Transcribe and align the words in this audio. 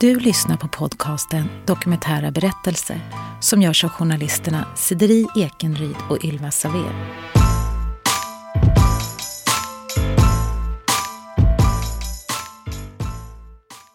Du 0.00 0.18
lyssnar 0.18 0.56
på 0.56 0.68
podcasten 0.68 1.44
Dokumentära 1.66 2.30
berättelser 2.30 3.00
som 3.40 3.62
görs 3.62 3.84
av 3.84 3.90
journalisterna 3.90 4.66
Sideri 4.76 5.26
Ekenryd 5.36 5.96
och 6.10 6.24
Ylva 6.24 6.50
Saver. 6.50 7.14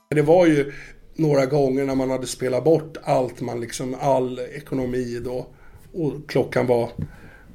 Det 0.10 0.22
var 0.22 0.46
ju 0.46 0.74
några 1.16 1.46
gånger 1.46 1.86
när 1.86 1.96
man 1.96 2.10
hade 2.10 2.28
spelat 2.28 2.64
bort 2.64 2.98
allt 3.04 3.42
man 3.42 3.60
liksom, 3.60 3.96
all 4.02 4.40
ekonomi 4.40 5.22
då. 5.26 5.48
Och 5.94 6.30
klockan 6.30 6.68
var 6.68 6.90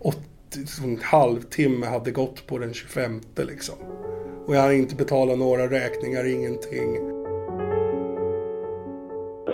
80, 0.00 0.20
liksom 0.54 0.84
en 0.84 1.00
halvtimme 1.02 1.86
hade 1.86 2.10
gått 2.10 2.46
på 2.46 2.58
den 2.58 2.74
25 2.74 3.20
liksom. 3.36 3.76
Och 4.46 4.56
jag 4.56 4.60
hade 4.60 4.76
inte 4.76 4.94
betalat 4.94 5.38
några 5.38 5.70
räkningar, 5.70 6.26
ingenting. 6.26 7.17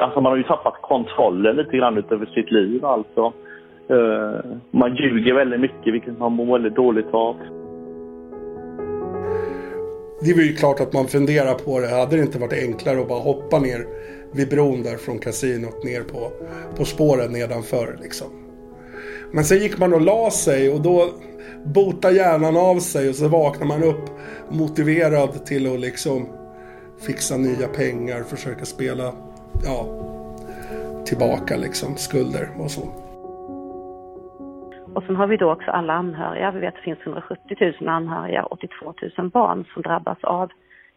Alltså 0.01 0.21
man 0.21 0.33
har 0.33 0.37
ju 0.37 0.43
tappat 0.43 0.75
kontrollen 0.83 1.57
lite 1.57 1.77
grann 1.77 2.05
över 2.11 2.27
sitt 2.27 2.51
liv 2.51 2.85
alltså. 2.85 3.33
Uh, 3.91 4.41
man 4.71 4.97
ljuger 4.97 5.35
väldigt 5.35 5.61
mycket 5.61 5.95
vilket 5.95 6.19
man 6.19 6.33
mår 6.33 6.53
väldigt 6.53 6.77
dåligt 6.77 7.15
av. 7.15 7.37
Det 10.21 10.31
är 10.31 10.43
ju 10.43 10.57
klart 10.57 10.81
att 10.81 10.93
man 10.93 11.07
funderar 11.07 11.55
på 11.55 11.81
det. 11.81 11.89
Hade 11.89 12.17
det 12.17 12.23
inte 12.23 12.39
varit 12.39 12.63
enklare 12.63 13.01
att 13.01 13.09
bara 13.09 13.21
hoppa 13.21 13.59
ner 13.59 13.81
vid 14.33 14.49
bron 14.49 14.83
där 14.83 14.97
från 14.97 15.19
kasinot 15.19 15.85
ner 15.85 16.03
på, 16.03 16.31
på 16.77 16.85
spåren 16.85 17.33
nedanför 17.33 17.99
liksom. 18.03 18.27
Men 19.33 19.45
sen 19.45 19.59
gick 19.59 19.79
man 19.79 19.95
och 19.95 20.01
la 20.01 20.31
sig 20.31 20.71
och 20.71 20.81
då 20.81 21.09
botar 21.65 22.11
hjärnan 22.11 22.57
av 22.57 22.79
sig 22.79 23.09
och 23.09 23.15
så 23.15 23.29
vaknar 23.29 23.67
man 23.67 23.83
upp 23.83 24.11
motiverad 24.51 25.47
till 25.47 25.75
att 25.75 25.81
liksom 25.81 26.27
fixa 27.07 27.37
nya 27.37 27.69
pengar, 27.69 28.23
försöka 28.23 28.65
spela 28.65 29.13
ja, 29.65 29.87
tillbaka 31.05 31.57
liksom 31.57 31.97
skulder 31.97 32.49
och 32.59 32.71
så. 32.71 33.05
Och 34.95 35.03
sen 35.07 35.17
har 35.17 35.27
vi 35.27 35.37
då 35.37 35.53
också 35.53 35.71
alla 35.71 35.93
anhöriga. 35.93 36.51
Vi 36.51 36.61
vet 36.61 36.69
att 36.69 36.75
det 36.75 36.83
finns 36.83 36.99
170 37.07 37.75
000 37.81 37.89
anhöriga 37.89 38.45
och 38.45 38.53
82 38.53 38.95
000 39.19 39.31
barn 39.31 39.65
som 39.75 39.83
drabbas 39.83 40.19
av, 40.25 40.51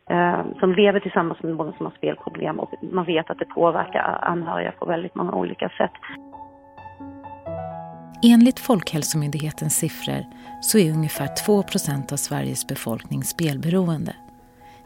eh, 0.10 0.42
som 0.60 0.74
lever 0.74 1.00
tillsammans 1.00 1.44
med 1.44 1.56
någon 1.56 1.74
som 1.74 1.86
har 1.86 1.94
spelproblem 1.94 2.60
och 2.60 2.74
man 2.92 3.06
vet 3.06 3.30
att 3.30 3.40
det 3.40 3.46
påverkar 3.46 4.20
anhöriga 4.22 4.72
på 4.72 4.86
väldigt 4.86 5.16
många 5.16 5.34
olika 5.34 5.70
sätt. 5.70 5.92
Enligt 8.24 8.60
Folkhälsomyndighetens 8.60 9.76
siffror 9.76 10.24
så 10.62 10.78
är 10.78 10.92
ungefär 10.92 11.28
2% 11.28 12.14
av 12.14 12.18
Sveriges 12.18 12.68
befolkning 12.68 13.24
spelberoende. 13.24 14.16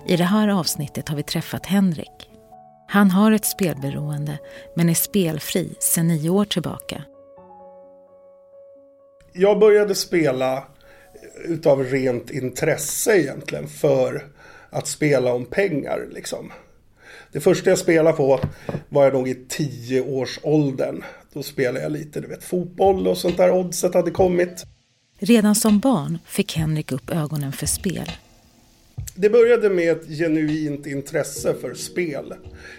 I 0.06 0.16
det 0.16 0.24
här 0.24 0.60
avsnittet 0.60 1.10
har 1.10 1.16
vi 1.16 1.24
träffat 1.24 1.66
Henrik. 1.66 2.31
Han 2.92 3.12
har 3.12 3.32
ett 3.32 3.46
spelberoende 3.46 4.40
men 4.76 4.90
är 4.90 4.94
spelfri 4.94 5.76
sedan 5.80 6.08
nio 6.08 6.30
år 6.30 6.46
tillbaka. 6.46 7.04
Jag 9.34 9.60
började 9.60 9.96
spela 9.96 10.64
utav 11.46 11.84
rent 11.84 12.32
intresse 12.32 13.20
egentligen 13.20 13.68
för 13.68 14.26
att 14.70 14.88
spela 14.88 15.34
om 15.34 15.46
pengar 15.46 16.08
liksom. 16.12 16.52
Det 17.32 17.40
första 17.40 17.70
jag 17.70 17.80
spelade 17.80 18.18
på 18.18 18.40
var 18.90 19.04
jag 19.04 19.14
nog 19.14 19.30
i 19.30 19.46
tioårsåldern. 19.50 21.04
Då 21.34 21.44
spelade 21.44 21.82
jag 21.82 21.92
lite, 21.92 22.22
du 22.22 22.28
vet, 22.28 22.44
fotboll 22.44 23.08
och 23.08 23.18
sånt 23.18 23.38
där. 23.38 23.52
Oddset 23.52 23.94
hade 23.94 24.12
kommit. 24.12 24.66
Redan 25.20 25.56
som 25.56 25.80
barn 25.80 26.18
fick 26.26 26.58
Henrik 26.58 26.92
upp 26.92 27.10
ögonen 27.10 27.52
för 27.52 27.66
spel. 27.66 28.12
Det 29.16 29.30
började 29.30 29.70
med 29.70 29.92
ett 29.92 30.08
genuint 30.08 30.88
intresse 30.88 31.54
för 31.54 31.74
spel. 31.74 32.34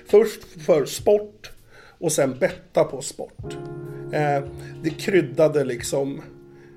Först 0.07 0.45
för 0.67 0.85
sport 0.85 1.51
och 1.99 2.13
sen 2.13 2.39
betta 2.39 2.85
på 2.85 3.03
sport. 3.03 3.57
Eh, 4.13 4.45
det 4.83 4.91
kryddade 4.91 5.65
liksom 5.65 6.23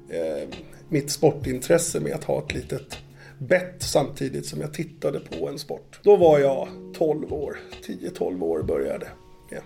eh, 0.09 0.49
mitt 0.89 1.11
sportintresse 1.11 1.99
med 1.99 2.13
att 2.13 2.23
ha 2.23 2.43
ett 2.43 2.53
litet 2.53 2.97
bett 3.37 3.75
samtidigt 3.79 4.45
som 4.45 4.61
jag 4.61 4.73
tittade 4.73 5.19
på 5.19 5.49
en 5.49 5.59
sport. 5.59 5.99
Då 6.03 6.15
var 6.15 6.39
jag 6.39 6.67
12 6.97 7.33
år, 7.33 7.57
10-12 7.87 8.43
år 8.43 8.63
började. 8.63 9.07
Ja. 9.51 9.61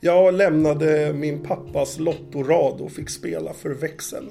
Jag 0.00 0.34
lämnade 0.34 1.12
min 1.12 1.42
pappas 1.42 1.98
lottorad 1.98 2.80
och 2.80 2.92
fick 2.92 3.10
spela 3.10 3.52
för 3.52 3.70
växeln. 3.70 4.30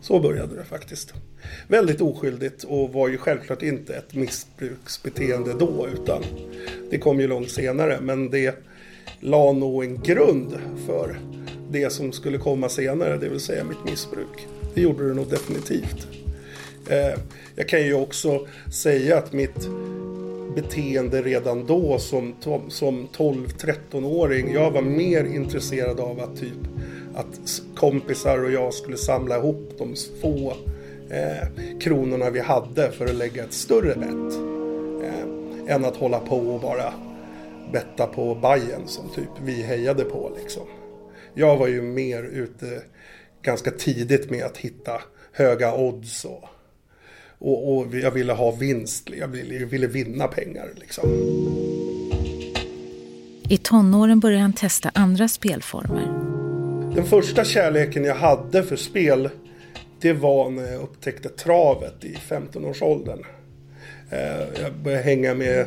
Så 0.00 0.20
började 0.20 0.56
det 0.56 0.64
faktiskt. 0.64 1.14
Väldigt 1.68 2.00
oskyldigt 2.00 2.64
och 2.64 2.92
var 2.92 3.08
ju 3.08 3.16
självklart 3.16 3.62
inte 3.62 3.94
ett 3.94 4.14
missbruksbeteende 4.14 5.54
då 5.58 5.88
utan 5.94 6.22
det 6.90 6.98
kom 6.98 7.20
ju 7.20 7.26
långt 7.26 7.50
senare 7.50 7.98
men 8.00 8.30
det 8.30 8.54
la 9.20 9.52
nog 9.52 9.84
en 9.84 10.02
grund 10.02 10.58
för 10.86 11.18
det 11.70 11.90
som 11.90 12.12
skulle 12.12 12.38
komma 12.38 12.68
senare, 12.68 13.16
det 13.16 13.28
vill 13.28 13.40
säga 13.40 13.64
mitt 13.64 13.84
missbruk. 13.84 14.46
Det 14.74 14.80
gjorde 14.80 15.08
det 15.08 15.14
nog 15.14 15.30
definitivt. 15.30 16.08
Eh, 16.88 17.20
jag 17.56 17.68
kan 17.68 17.82
ju 17.82 17.94
också 17.94 18.46
säga 18.72 19.18
att 19.18 19.32
mitt 19.32 19.68
beteende 20.54 21.22
redan 21.22 21.66
då 21.66 21.98
som, 21.98 22.34
som 22.68 23.08
12-13-åring, 23.08 24.52
jag 24.52 24.70
var 24.70 24.82
mer 24.82 25.24
intresserad 25.24 26.00
av 26.00 26.20
att 26.20 26.36
typ 26.40 26.58
att 27.20 27.62
kompisar 27.74 28.44
och 28.44 28.50
jag 28.50 28.74
skulle 28.74 28.96
samla 28.96 29.36
ihop 29.36 29.74
de 29.78 29.94
få 30.20 30.56
eh, 31.10 31.78
kronorna 31.80 32.30
vi 32.30 32.40
hade 32.40 32.92
för 32.92 33.04
att 33.04 33.14
lägga 33.14 33.44
ett 33.44 33.52
större 33.52 33.94
bett. 33.94 34.34
Eh, 35.04 35.74
än 35.74 35.84
att 35.84 35.96
hålla 35.96 36.18
på 36.18 36.36
och 36.36 36.60
bara 36.60 36.92
betta 37.72 38.06
på 38.06 38.34
Bajen 38.34 38.86
som 38.86 39.08
typ 39.14 39.28
vi 39.42 39.62
hejade 39.62 40.04
på 40.04 40.32
liksom. 40.40 40.66
Jag 41.34 41.56
var 41.56 41.68
ju 41.68 41.82
mer 41.82 42.22
ute 42.22 42.82
ganska 43.42 43.70
tidigt 43.70 44.30
med 44.30 44.44
att 44.44 44.56
hitta 44.56 45.00
höga 45.32 45.74
odds 45.74 46.24
och, 46.24 46.44
och, 47.38 47.76
och 47.76 47.94
jag 47.94 48.10
ville 48.10 48.32
ha 48.32 48.50
vinst. 48.50 49.10
Jag 49.18 49.28
ville, 49.28 49.54
jag 49.54 49.66
ville 49.66 49.86
vinna 49.86 50.26
pengar 50.26 50.68
liksom. 50.76 51.04
I 53.48 53.58
tonåren 53.58 54.20
började 54.20 54.42
han 54.42 54.52
testa 54.52 54.90
andra 54.94 55.28
spelformer. 55.28 56.19
Den 56.94 57.04
första 57.04 57.44
kärleken 57.44 58.04
jag 58.04 58.14
hade 58.14 58.62
för 58.62 58.76
spel 58.76 59.28
det 60.00 60.12
var 60.12 60.50
när 60.50 60.72
jag 60.72 60.82
upptäckte 60.82 61.28
travet 61.28 62.04
i 62.04 62.14
15-årsåldern. 62.28 63.24
Eh, 64.10 64.62
jag 64.62 64.74
började 64.84 65.02
hänga 65.02 65.34
med 65.34 65.60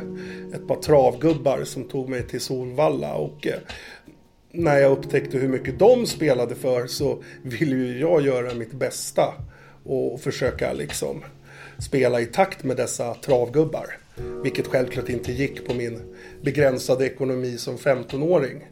ett 0.54 0.68
par 0.68 0.82
travgubbar 0.82 1.64
som 1.64 1.84
tog 1.84 2.08
mig 2.08 2.22
till 2.22 2.40
Solvalla 2.40 3.14
och 3.14 3.46
eh, 3.46 3.58
när 4.52 4.78
jag 4.78 4.92
upptäckte 4.92 5.38
hur 5.38 5.48
mycket 5.48 5.78
de 5.78 6.06
spelade 6.06 6.54
för 6.54 6.86
så 6.86 7.22
ville 7.42 7.76
ju 7.76 8.00
jag 8.00 8.22
göra 8.22 8.54
mitt 8.54 8.72
bästa 8.72 9.34
och 9.84 10.20
försöka 10.20 10.72
liksom 10.72 11.24
spela 11.78 12.20
i 12.20 12.26
takt 12.26 12.64
med 12.64 12.76
dessa 12.76 13.14
travgubbar. 13.14 13.98
Vilket 14.42 14.66
självklart 14.66 15.08
inte 15.08 15.32
gick 15.32 15.66
på 15.66 15.74
min 15.74 16.00
begränsade 16.42 17.06
ekonomi 17.06 17.58
som 17.58 17.76
15-åring. 17.76 18.64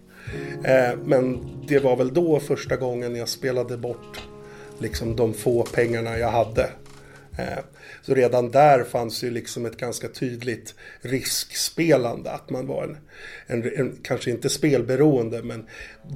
Eh, 0.65 0.99
men 1.05 1.41
det 1.69 1.79
var 1.79 1.97
väl 1.97 2.15
då 2.15 2.41
första 2.41 2.77
gången 2.77 3.17
jag 3.17 3.29
spelade 3.29 3.77
bort 3.77 4.21
liksom 4.79 5.17
de 5.17 5.35
få 5.35 5.63
pengarna 5.63 6.19
jag 6.19 6.31
hade. 6.31 6.71
Eh, 7.39 7.59
så 8.03 8.15
redan 8.15 8.51
där 8.51 8.85
fanns 8.85 9.25
ju 9.25 9.31
liksom 9.31 9.67
ett 9.67 9.77
ganska 9.77 10.09
tydligt 10.09 10.75
riskspelande. 11.01 12.31
Att 12.31 12.51
man 12.51 12.67
var 12.67 12.85
en, 12.85 12.97
en, 13.47 13.79
en, 13.79 13.99
kanske 14.03 14.31
inte 14.31 14.49
spelberoende 14.49 15.43
men 15.43 15.67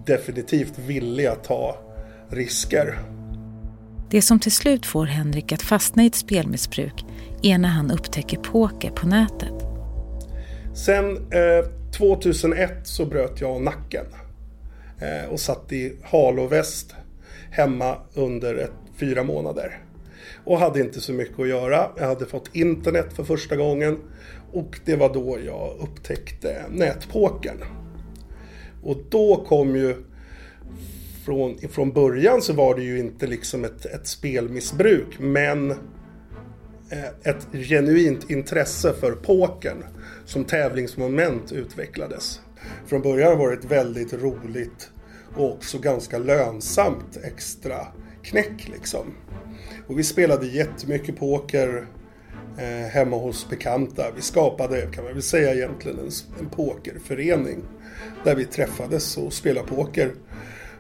definitivt 0.07 0.79
villig 0.79 1.27
att 1.27 1.45
ta 1.45 1.79
risker. 2.31 2.99
Det 4.11 4.23
som 4.23 4.41
till 4.41 4.53
slut 4.53 4.87
får 4.87 5.07
Henrik 5.07 5.53
att 5.53 5.63
fastna 5.63 6.05
i 6.05 6.07
ett 6.07 6.15
spelmissbruk 6.15 7.05
är 7.43 7.59
när 7.59 7.69
han 7.69 7.91
upptäcker 7.91 8.37
poker 8.39 8.91
på 8.91 9.07
nätet. 9.07 9.53
Sen 10.75 11.17
eh, 11.17 11.65
2001 11.99 12.71
så 12.85 13.07
bröt 13.07 13.41
jag 13.41 13.63
nacken. 13.63 14.07
Eh, 15.01 15.31
och 15.31 15.41
satt 15.41 15.73
i 15.73 15.97
haloväst 16.03 16.95
hemma 17.51 17.97
under 18.15 18.55
ett, 18.55 18.71
fyra 19.01 19.23
månader. 19.23 19.79
Och 20.45 20.59
hade 20.59 20.81
inte 20.81 21.01
så 21.01 21.13
mycket 21.13 21.41
att 21.41 21.49
göra. 21.49 21.89
Jag 21.97 22.07
hade 22.07 22.27
fått 22.27 22.51
internet 22.53 23.13
för 23.13 23.25
första 23.25 23.57
gången. 23.57 23.99
Och 24.53 24.81
det 24.85 24.97
var 24.97 25.15
då 25.15 25.39
jag 25.47 25.77
upptäckte 25.81 26.65
nätpokern. 26.71 27.65
Och 28.83 28.97
då 29.11 29.45
kom 29.49 29.77
ju 29.77 29.97
från, 31.25 31.59
från 31.71 31.93
början 31.93 32.43
så 32.43 32.53
var 32.53 32.75
det 32.75 32.83
ju 32.83 32.99
inte 32.99 33.27
liksom 33.27 33.65
ett, 33.65 33.87
ett 33.87 34.07
spelmissbruk 34.07 35.19
men 35.19 35.71
eh, 36.91 37.09
ett 37.23 37.47
genuint 37.53 38.31
intresse 38.31 38.93
för 38.93 39.13
pokern 39.13 39.85
som 40.27 40.45
tävlingsmoment 40.45 41.53
utvecklades. 41.53 42.41
Från 42.87 43.03
början 43.03 43.39
var 43.39 43.51
det 43.51 43.57
ett 43.57 43.65
väldigt 43.65 44.13
roligt 44.13 44.91
och 45.37 45.53
också 45.53 45.79
ganska 45.79 46.19
lönsamt 46.19 47.19
extra 47.25 47.87
knäck 48.23 48.69
liksom. 48.69 49.15
Och 49.87 49.99
vi 49.99 50.05
spelade 50.05 50.47
jättemycket 50.47 51.17
poker 51.17 51.87
eh, 52.59 52.89
hemma 52.91 53.17
hos 53.17 53.51
bekanta. 53.51 54.05
Vi 54.17 54.23
skapade, 54.23 54.89
kan 54.93 55.05
man 55.05 55.13
väl 55.13 55.23
säga 55.23 55.55
egentligen, 55.55 55.99
en, 55.99 56.11
en 56.41 56.49
pokerförening. 56.49 57.63
Där 58.25 58.35
vi 58.35 58.45
träffades 58.45 59.17
och 59.17 59.33
spelade 59.33 59.69
poker. 59.69 60.13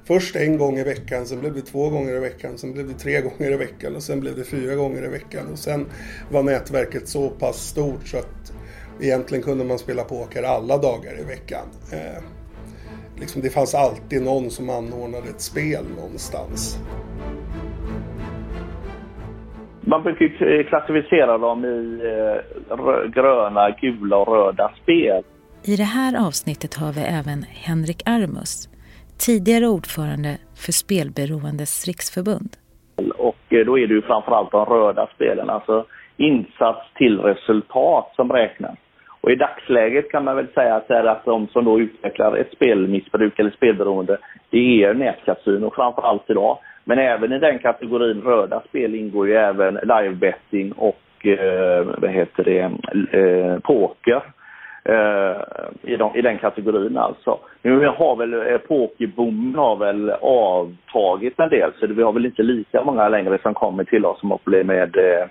Först 0.05 0.37
en 0.37 0.59
gång 0.59 0.79
i 0.79 0.85
veckan, 0.85 1.27
sen 1.27 1.41
blev 1.41 1.55
det 1.55 1.63
två 1.63 1.91
gånger 1.91 2.17
i 2.17 2.19
veckan, 2.19 2.59
sen 2.59 2.73
blev 2.73 2.89
det 2.89 2.95
tre 2.95 3.21
gånger 3.21 3.53
i 3.53 3.57
veckan 3.57 3.97
och 3.97 4.03
sen 4.03 4.21
blev 4.21 4.37
det 4.37 4.45
fyra 4.45 4.75
gånger 4.75 5.05
i 5.05 5.09
veckan. 5.09 5.47
Och 5.53 5.59
sen 5.59 5.87
var 6.31 6.43
nätverket 6.43 7.09
så 7.09 7.31
pass 7.31 7.57
stort 7.57 8.09
så 8.09 8.19
att 8.19 8.29
egentligen 9.01 9.45
kunde 9.45 9.65
man 9.65 9.79
spela 9.79 10.03
poker 10.03 10.43
alla 10.43 10.77
dagar 10.77 11.21
i 11.21 11.25
veckan. 11.25 11.67
Eh, 11.93 12.23
liksom 13.21 13.43
det 13.43 13.51
fanns 13.51 13.75
alltid 13.75 14.23
någon 14.23 14.51
som 14.51 14.71
anordnade 14.71 15.29
ett 15.29 15.41
spel 15.41 15.85
någonstans. 15.97 16.79
Man 19.81 20.03
brukar 20.03 20.63
klassificera 20.63 21.39
dem 21.39 21.65
i 21.65 22.01
eh, 22.05 23.11
gröna, 23.15 23.71
gula 23.81 24.17
och 24.17 24.29
röda 24.29 24.73
spel. 24.83 25.23
I 25.65 25.77
det 25.77 25.91
här 25.99 26.27
avsnittet 26.27 26.75
har 26.75 26.93
vi 26.93 27.01
även 27.01 27.43
Henrik 27.43 28.03
Armus, 28.07 28.69
tidigare 29.19 29.67
ordförande 29.67 30.39
för 30.65 30.73
Spelberoendes 30.73 31.87
riksförbund. 31.87 32.57
Och 33.19 33.45
eh, 33.49 33.67
då 33.67 33.79
är 33.79 33.87
det 33.87 33.95
ju 33.95 34.03
framförallt 34.03 34.51
de 34.51 34.65
röda 34.65 35.09
spelen, 35.15 35.51
alltså 35.51 35.87
insats 36.17 36.81
till 36.95 37.19
resultat 37.19 38.13
som 38.17 38.33
räknas. 38.33 38.79
Och 39.27 39.33
i 39.33 39.37
dagsläget 39.37 40.11
kan 40.11 40.25
man 40.25 40.37
väl 40.37 40.47
säga 40.55 40.75
att, 40.75 40.91
att 40.91 41.25
de 41.25 41.49
som 41.49 41.65
då 41.65 41.81
utvecklar 41.81 42.37
ett 42.37 42.53
spelmissbruk 42.53 43.39
eller 43.39 43.51
spelberoende, 43.51 44.19
det 44.51 44.85
är 44.85 44.95
nätkasino 44.95 45.71
framförallt 45.75 46.31
idag. 46.31 46.59
Men 46.85 46.99
även 46.99 47.33
i 47.33 47.39
den 47.39 47.59
kategorin 47.59 48.23
röda 48.23 48.63
spel 48.69 48.95
ingår 48.95 49.29
ju 49.29 49.35
även 49.35 49.75
livebetting 49.75 50.73
och 50.73 51.27
eh, 51.27 51.87
vad 51.99 52.11
heter 52.11 52.45
det, 52.45 52.61
eh, 53.19 53.59
poker. 53.59 54.23
Eh, 54.85 55.37
i, 55.83 55.97
de, 55.97 56.17
I 56.17 56.23
den 56.23 56.39
kategorin 56.39 56.99
alltså. 56.99 57.39
Nu 57.63 57.87
har 57.87 58.17
väl 58.17 58.35
eh, 58.35 58.59
pokerboomen 58.59 59.55
har 59.55 59.77
väl 59.77 60.11
avtagit 60.21 61.41
en 61.41 61.49
del 61.49 61.71
så 61.81 61.87
vi 61.87 62.03
har 62.03 62.13
väl 62.13 62.27
inte 62.27 62.43
lika 62.43 62.85
många 62.85 63.09
längre 63.09 63.39
som 63.43 63.55
kommer 63.55 63.85
till 63.85 64.07
oss 64.07 64.21
som 64.21 64.31
har 64.31 64.39
problem 64.39 64.67
med 64.67 64.97
eh, 64.97 65.27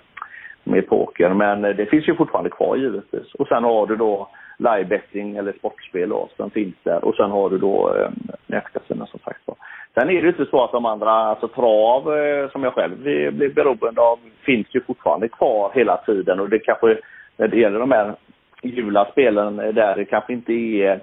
med 0.65 0.88
poker. 0.88 1.29
Men 1.29 1.65
eh, 1.65 1.75
det 1.75 1.85
finns 1.85 2.07
ju 2.07 2.15
fortfarande 2.15 2.50
kvar 2.50 2.75
givetvis. 2.75 3.33
Och 3.33 3.47
sen 3.47 3.63
har 3.63 3.88
du 3.88 3.95
då 3.95 4.29
livebetting 4.57 5.35
eller 5.38 5.51
sportspel 5.51 6.09
då, 6.09 6.29
som 6.38 6.50
finns 6.50 6.75
där. 6.83 7.06
Och 7.06 7.15
sen 7.15 7.31
har 7.31 7.50
du 7.50 7.57
då 7.57 7.95
eh, 7.95 8.09
nätkasino 8.47 9.06
som 9.06 9.19
sagt 9.19 9.41
var. 9.45 9.56
Sen 9.94 10.09
är 10.09 10.13
det 10.13 10.21
ju 10.21 10.27
inte 10.27 10.45
så 10.45 10.63
att 10.63 10.71
de 10.71 10.85
andra, 10.85 11.12
alltså 11.12 11.47
trav 11.47 12.17
eh, 12.17 12.50
som 12.51 12.63
jag 12.63 12.73
själv 12.73 12.97
blir 13.01 13.53
beroende 13.53 14.01
av, 14.01 14.19
finns 14.45 14.67
ju 14.71 14.81
fortfarande 14.81 15.27
kvar 15.27 15.71
hela 15.73 15.97
tiden. 15.97 16.39
Och 16.39 16.50
det 16.50 16.59
kanske, 16.59 16.97
när 17.38 17.47
det 17.47 17.57
gäller 17.57 17.79
de 17.79 17.91
här 17.91 18.15
gula 18.61 19.06
spelen 19.11 19.59
eh, 19.59 19.73
där 19.73 19.95
det 19.95 20.06
kanske 20.06 20.33
inte 20.33 20.53
är 20.53 21.00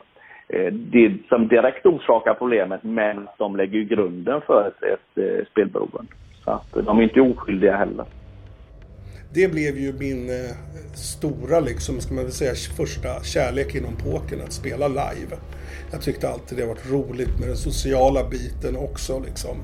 eh, 0.48 0.72
det 0.72 1.12
som 1.28 1.48
direkt 1.48 1.86
orsakar 1.86 2.34
problemet, 2.34 2.82
men 2.82 3.28
de 3.38 3.56
lägger 3.56 3.78
ju 3.78 3.84
grunden 3.84 4.40
för 4.40 4.68
ett, 4.68 4.82
ett, 4.82 5.18
ett 5.18 5.48
spelberoende. 5.48 6.12
Så 6.44 6.50
att 6.50 6.72
de 6.86 6.98
är 6.98 7.02
inte 7.02 7.20
oskyldiga 7.20 7.76
heller 7.76 8.04
det 9.34 9.48
blev 9.48 9.78
ju 9.78 9.92
min 9.92 10.30
eh, 10.30 10.50
stora, 10.94 11.60
liksom, 11.60 12.00
ska 12.00 12.14
man 12.14 12.24
väl 12.24 12.32
säga, 12.32 12.54
första 12.54 13.22
kärlek 13.22 13.74
inom 13.74 13.96
pokern, 13.96 14.40
att 14.40 14.52
spela 14.52 14.88
live. 14.88 15.36
Jag 15.90 16.02
tyckte 16.02 16.28
alltid 16.28 16.58
det 16.58 16.66
varit 16.66 16.90
roligt 16.90 17.38
med 17.38 17.48
den 17.48 17.56
sociala 17.56 18.28
biten 18.28 18.76
också. 18.76 19.22
Liksom. 19.26 19.56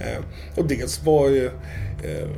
Eh, 0.00 0.24
och 0.56 0.68
dels 0.68 1.04
var, 1.04 1.28
ju, 1.28 1.46
eh, 2.04 2.28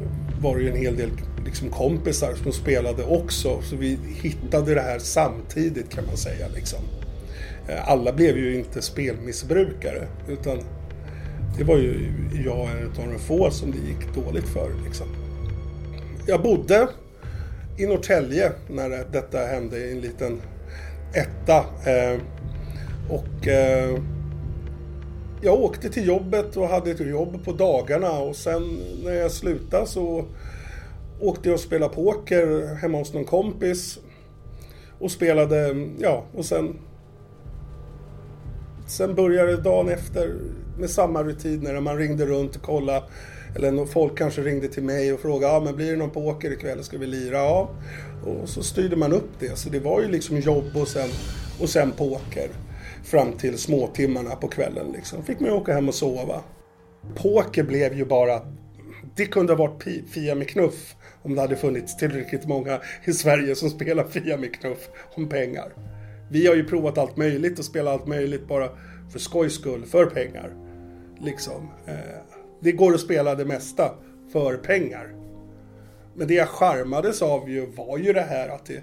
var 0.41 0.57
det 0.57 0.63
ju 0.63 0.71
en 0.71 0.77
hel 0.77 0.97
del 0.97 1.11
liksom, 1.45 1.71
kompisar 1.71 2.35
som 2.43 2.53
spelade 2.53 3.05
också, 3.05 3.63
så 3.63 3.77
vi 3.77 3.99
hittade 4.23 4.75
det 4.75 4.81
här 4.81 4.99
samtidigt 4.99 5.91
kan 5.91 6.07
man 6.07 6.17
säga. 6.17 6.49
Liksom. 6.55 6.81
Eh, 7.69 7.89
alla 7.89 8.13
blev 8.13 8.39
ju 8.39 8.55
inte 8.59 8.83
spelmissbrukare, 8.83 10.09
utan 10.29 10.59
det 11.59 11.65
var 11.65 11.77
ju 11.77 12.13
jag 12.45 12.71
en 12.71 12.87
av 12.87 13.13
de 13.13 13.19
få 13.19 13.51
som 13.51 13.71
det 13.71 13.79
gick 13.79 14.15
dåligt 14.15 14.49
för. 14.49 14.71
Liksom 14.85 15.20
jag 16.27 16.43
bodde 16.43 16.89
i 17.77 17.87
Norrtälje 17.87 18.53
när 18.69 19.05
detta 19.13 19.39
hände 19.39 19.79
i 19.79 19.93
en 19.93 20.01
liten 20.01 20.41
etta. 21.15 21.57
Eh, 21.91 22.21
och 23.09 23.49
eh, 23.49 23.99
jag 25.43 25.61
åkte 25.61 25.91
till 25.91 26.07
jobbet 26.07 26.57
och 26.57 26.69
hade 26.69 26.91
ett 26.91 27.01
jobb 27.01 27.45
på 27.45 27.53
dagarna 27.53 28.11
och 28.11 28.37
sen 28.37 28.63
när 29.05 29.13
jag 29.13 29.31
slutade 29.31 29.87
så 29.87 30.25
åkte 31.21 31.49
jag 31.49 31.55
och 31.55 31.61
spelade 31.61 31.95
poker 31.95 32.75
hemma 32.75 32.99
hos 32.99 33.15
någon 33.15 33.25
kompis. 33.25 33.99
Och 34.99 35.11
spelade, 35.11 35.89
ja, 35.99 36.25
och 36.35 36.45
sen 36.45 36.79
Sen 38.91 39.15
började 39.15 39.57
dagen 39.57 39.89
efter 39.89 40.35
med 40.79 40.91
samma 40.91 41.23
rutiner 41.23 41.73
när 41.73 41.81
man 41.81 41.97
ringde 41.97 42.27
runt 42.27 42.57
och 42.57 42.63
kollade 42.63 43.03
eller 43.57 43.85
folk 43.85 44.19
kanske 44.19 44.43
ringde 44.43 44.69
till 44.69 44.83
mig 44.83 45.13
och 45.13 45.21
frågade, 45.21 45.53
ja 45.53 45.61
men 45.61 45.77
blir 45.77 45.91
det 45.91 45.97
någon 45.97 46.11
poker 46.11 46.53
ikväll, 46.53 46.85
ska 46.85 46.99
vi 46.99 47.07
lira? 47.07 47.37
Ja. 47.37 47.71
Och 48.25 48.49
så 48.49 48.63
styrde 48.63 48.97
man 48.97 49.13
upp 49.13 49.31
det. 49.39 49.59
Så 49.59 49.69
det 49.69 49.81
var 49.81 50.01
ju 50.01 50.09
liksom 50.09 50.39
jobb 50.39 50.77
och 50.77 50.89
sen, 50.89 51.09
och 51.61 51.69
sen 51.69 51.93
poker. 51.93 52.49
Fram 53.05 53.33
till 53.33 53.59
småtimmarna 53.59 54.37
på 54.37 54.49
kvällen 54.49 54.93
liksom. 54.93 55.23
Fick 55.23 55.41
man 55.41 55.51
ju 55.51 55.57
åka 55.57 55.75
hem 55.75 55.89
och 55.89 55.95
sova. 55.95 56.43
Poker 57.15 57.63
blev 57.63 57.97
ju 57.97 58.05
bara, 58.05 58.41
det 59.17 59.27
kunde 59.27 59.53
ha 59.53 59.67
varit 59.67 59.85
Fia 60.11 60.35
med 60.35 60.49
knuff 60.49 60.95
om 61.23 61.35
det 61.35 61.41
hade 61.41 61.57
funnits 61.57 61.97
tillräckligt 61.97 62.49
många 62.49 62.81
i 63.05 63.13
Sverige 63.13 63.55
som 63.55 63.71
spelar 63.71 64.05
Fia 64.05 64.37
med 64.37 64.55
knuff 64.55 64.89
om 65.15 65.29
pengar. 65.29 65.73
Vi 66.31 66.47
har 66.47 66.55
ju 66.55 66.65
provat 66.65 66.99
allt 66.99 67.17
möjligt 67.17 67.59
och 67.59 67.65
spelat 67.65 67.93
allt 67.93 68.07
möjligt 68.07 68.49
bara 68.49 68.69
för 69.13 69.19
skojs 69.19 69.55
skull, 69.55 69.85
för 69.87 70.07
pengar. 70.07 70.53
Liksom. 71.21 71.69
Eh, 71.87 71.95
det 72.61 72.73
går 72.73 72.95
att 72.95 73.01
spela 73.01 73.35
det 73.35 73.45
mesta 73.45 73.91
för 74.33 74.57
pengar. 74.57 75.15
Men 76.15 76.29
det 76.29 76.35
jag 76.35 76.49
charmades 76.49 77.23
av 77.23 77.51
ju 77.51 77.67
var 77.67 77.99
ju 77.99 78.13
det 78.13 78.21
här 78.21 78.49
att 78.49 78.67
det, 78.67 78.83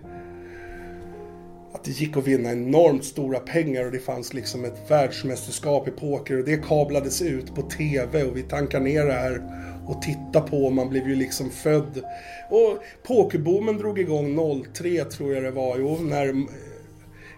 att 1.74 1.84
det 1.84 1.92
gick 1.92 2.18
att 2.18 2.28
vinna 2.28 2.52
enormt 2.52 3.06
stora 3.06 3.40
pengar 3.40 3.86
och 3.86 3.92
det 3.92 4.00
fanns 4.00 4.34
liksom 4.34 4.66
ett 4.66 4.92
världsmästerskap 4.92 5.88
i 5.88 5.92
poker 5.92 6.40
och 6.40 6.46
det 6.46 6.68
kablades 6.68 7.22
ut 7.22 7.56
på 7.56 7.62
TV 7.62 8.24
och 8.24 8.38
vi 8.38 8.44
tankade 8.44 8.84
ner 8.84 9.06
det 9.06 9.14
här 9.14 9.42
och 9.88 10.02
tittar 10.02 10.42
på 10.42 10.66
och 10.66 10.74
man 10.74 10.90
blev 10.90 11.10
ju 11.10 11.16
liksom 11.16 11.50
född. 11.50 12.04
Och 12.50 12.78
pokerboomen 13.04 13.78
drog 13.78 14.00
igång 14.00 14.66
03 14.74 15.04
tror 15.04 15.34
jag 15.34 15.44
det 15.44 15.52
var, 15.52 15.78
jo, 15.80 15.98
när 16.02 16.46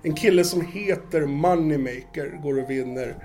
en 0.03 0.15
kille 0.15 0.43
som 0.43 0.61
heter 0.61 1.25
Moneymaker 1.25 2.39
går 2.43 2.63
och 2.63 2.69
vinner 2.69 3.15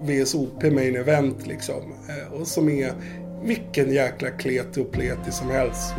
VSOP 0.00 0.62
Main 0.62 0.96
Event 0.96 1.46
liksom. 1.46 1.94
Eh, 2.08 2.32
och 2.32 2.46
som 2.46 2.68
är 2.68 2.92
vilken 3.42 3.92
jäkla 3.92 4.30
kleti 4.30 4.80
och 4.80 4.92
pleti 4.92 5.30
som 5.30 5.50
helst. 5.50 5.94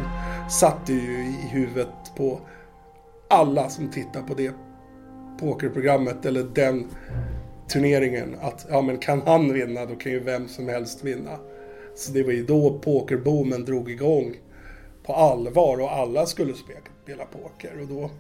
Satte 0.50 0.94
ju 0.94 1.20
i 1.20 1.48
huvudet 1.52 2.16
på 2.18 2.40
alla 3.30 3.70
som 3.70 3.92
tittar 3.92 4.22
på 4.22 4.34
det 4.34 4.54
pokerprogrammet 5.40 6.26
eller 6.26 6.44
den 6.44 6.88
turneringen 7.68 8.36
att 8.42 8.66
ja 8.70 8.82
men 8.82 8.98
kan 8.98 9.22
han 9.22 9.54
vinna 9.54 9.86
då 9.86 9.96
kan 9.96 10.12
ju 10.12 10.20
vem 10.20 10.48
som 10.48 10.68
helst 10.68 11.04
vinna. 11.04 11.40
Så 11.96 12.12
det 12.12 12.24
var 12.24 12.32
ju 12.32 12.46
då 12.46 12.80
pokerboomen 12.80 13.66
drog 13.66 13.92
igång 13.92 14.36
på 15.04 15.14
allvar 15.14 15.82
och 15.82 15.92
alla 15.92 16.26
skulle 16.26 16.54
spela 16.54 17.26
poker 17.26 17.82
och 17.82 17.88
då 17.88 18.12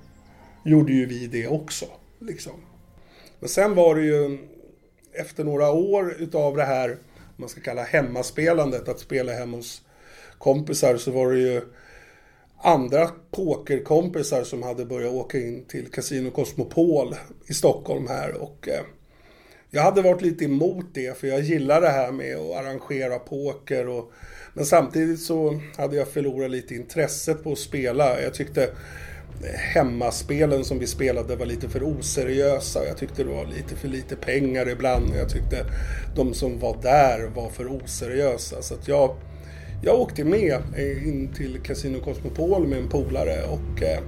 gjorde 0.65 0.93
ju 0.93 1.05
vi 1.05 1.27
det 1.27 1.47
också. 1.47 1.85
Liksom. 2.19 2.53
Men 3.39 3.49
sen 3.49 3.75
var 3.75 3.95
det 3.95 4.01
ju 4.01 4.37
efter 5.13 5.43
några 5.43 5.71
år 5.71 6.15
utav 6.19 6.57
det 6.57 6.63
här, 6.63 6.97
man 7.37 7.49
ska 7.49 7.61
kalla 7.61 7.83
hemmaspelandet, 7.83 8.89
att 8.89 8.99
spela 8.99 9.31
hemma 9.31 9.57
hos 9.57 9.81
kompisar, 10.37 10.97
så 10.97 11.11
var 11.11 11.31
det 11.31 11.39
ju 11.39 11.61
andra 12.63 13.09
pokerkompisar 13.31 14.43
som 14.43 14.63
hade 14.63 14.85
börjat 14.85 15.13
åka 15.13 15.39
in 15.39 15.65
till 15.65 15.91
Casino 15.91 16.31
Cosmopol 16.31 17.15
i 17.47 17.53
Stockholm 17.53 18.07
här 18.07 18.41
och 18.41 18.67
eh, 18.67 18.83
jag 19.69 19.81
hade 19.81 20.01
varit 20.01 20.21
lite 20.21 20.45
emot 20.45 20.85
det 20.93 21.17
för 21.17 21.27
jag 21.27 21.41
gillar 21.41 21.81
det 21.81 21.89
här 21.89 22.11
med 22.11 22.37
att 22.37 22.55
arrangera 22.55 23.19
poker 23.19 23.87
och 23.87 24.11
men 24.53 24.65
samtidigt 24.65 25.21
så 25.21 25.61
hade 25.77 25.95
jag 25.95 26.07
förlorat 26.07 26.51
lite 26.51 26.75
intresset 26.75 27.43
på 27.43 27.51
att 27.51 27.59
spela. 27.59 28.21
Jag 28.21 28.33
tyckte 28.33 28.69
hemmaspelen 29.73 30.63
som 30.63 30.79
vi 30.79 30.87
spelade 30.87 31.35
var 31.35 31.45
lite 31.45 31.69
för 31.69 31.83
oseriösa. 31.83 32.85
Jag 32.87 32.97
tyckte 32.97 33.23
det 33.23 33.29
var 33.29 33.45
lite 33.45 33.75
för 33.75 33.87
lite 33.87 34.15
pengar 34.15 34.69
ibland. 34.69 35.11
Jag 35.19 35.29
tyckte 35.29 35.65
de 36.15 36.33
som 36.33 36.59
var 36.59 36.77
där 36.81 37.27
var 37.35 37.49
för 37.49 37.75
oseriösa. 37.75 38.61
Så 38.61 38.73
att 38.73 38.87
jag, 38.87 39.15
jag 39.83 39.99
åkte 39.99 40.23
med 40.23 40.61
in 41.05 41.33
till 41.35 41.59
Casino 41.63 41.99
Cosmopol 41.99 42.67
med 42.67 42.79
en 42.79 42.89
polare 42.89 43.43
och 43.43 43.83
eh, 43.83 43.99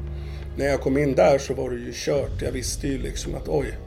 när 0.57 0.65
jag 0.65 0.81
kom 0.81 0.97
in 0.97 1.15
där 1.15 1.37
så 1.37 1.53
var 1.53 1.69
det 1.69 1.79
ju 1.79 1.91
kört. 1.93 2.41
Jag 2.41 2.51
visste 2.51 2.87
ju 2.87 2.97
liksom 2.97 3.35
att 3.35 3.47
oj, 3.47 3.77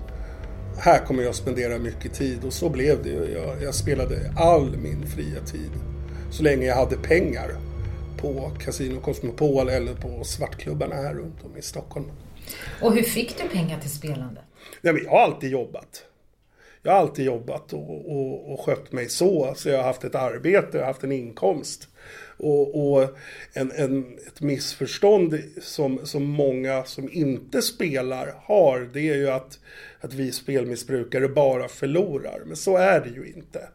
här 0.78 0.98
kommer 0.98 1.22
jag 1.22 1.34
spendera 1.34 1.78
mycket 1.78 2.14
tid 2.14 2.44
och 2.44 2.52
så 2.52 2.68
blev 2.68 3.02
det. 3.02 3.10
Jag, 3.10 3.62
jag 3.62 3.74
spelade 3.74 4.32
all 4.36 4.76
min 4.76 5.06
fria 5.06 5.40
tid 5.46 5.70
så 6.30 6.42
länge 6.42 6.66
jag 6.66 6.76
hade 6.76 6.96
pengar 6.96 7.50
på 8.16 8.52
Casino 8.64 9.00
Cosmopol 9.00 9.68
eller 9.68 9.94
på 9.94 10.24
svartklubbarna 10.24 10.94
här 10.94 11.14
runt 11.14 11.44
om 11.44 11.56
i 11.56 11.62
Stockholm. 11.62 12.10
Och 12.82 12.94
hur 12.94 13.02
fick 13.02 13.42
du 13.42 13.48
pengar 13.48 13.80
till 13.80 13.90
spelande? 13.90 14.40
Nej, 14.80 14.92
men 14.92 15.04
jag 15.04 15.10
har 15.10 15.20
alltid 15.20 15.50
jobbat. 15.50 16.04
Jag 16.82 16.92
har 16.92 16.98
alltid 16.98 17.24
jobbat 17.24 17.72
och, 17.72 18.10
och, 18.16 18.52
och 18.52 18.60
skött 18.60 18.92
mig 18.92 19.08
så. 19.08 19.52
Så 19.56 19.68
jag 19.68 19.76
har 19.76 19.84
haft 19.84 20.04
ett 20.04 20.14
arbete, 20.14 20.68
jag 20.72 20.80
har 20.80 20.86
haft 20.86 21.04
en 21.04 21.12
inkomst. 21.12 21.88
Och, 22.38 22.92
och 22.92 23.16
en, 23.52 23.72
en, 23.72 24.18
ett 24.26 24.40
missförstånd 24.40 25.42
som, 25.62 26.06
som 26.06 26.24
många 26.24 26.84
som 26.84 27.12
inte 27.12 27.62
spelar 27.62 28.34
har, 28.42 28.90
det 28.92 29.00
är 29.00 29.16
ju 29.16 29.30
att, 29.30 29.58
att 30.00 30.14
vi 30.14 30.32
spelmissbrukare 30.32 31.28
bara 31.28 31.68
förlorar. 31.68 32.42
Men 32.46 32.56
så 32.56 32.76
är 32.76 33.00
det 33.00 33.10
ju 33.10 33.32
inte. 33.36 33.68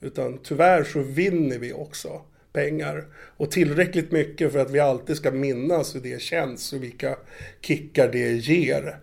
Utan 0.00 0.38
tyvärr 0.38 0.84
så 0.84 1.02
vinner 1.02 1.58
vi 1.58 1.72
också 1.72 2.22
pengar. 2.52 3.06
Och 3.36 3.50
tillräckligt 3.50 4.12
mycket 4.12 4.52
för 4.52 4.58
att 4.58 4.70
vi 4.70 4.80
alltid 4.80 5.16
ska 5.16 5.30
minnas 5.30 5.94
hur 5.94 6.00
det 6.00 6.22
känns 6.22 6.72
och 6.72 6.82
vilka 6.82 7.16
kickar 7.60 8.08
det 8.12 8.32
ger. 8.32 8.98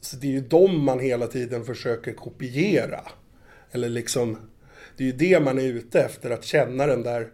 Så 0.00 0.16
det 0.16 0.26
är 0.26 0.30
ju 0.30 0.40
dem 0.40 0.84
man 0.84 1.00
hela 1.00 1.26
tiden 1.26 1.64
försöker 1.64 2.12
kopiera. 2.12 3.00
Eller 3.70 3.88
liksom, 3.88 4.38
det 4.96 5.04
är 5.04 5.06
ju 5.06 5.12
det 5.12 5.40
man 5.40 5.58
är 5.58 5.62
ute 5.62 6.00
efter, 6.00 6.30
att 6.30 6.44
känna 6.44 6.86
den 6.86 7.02
där, 7.02 7.28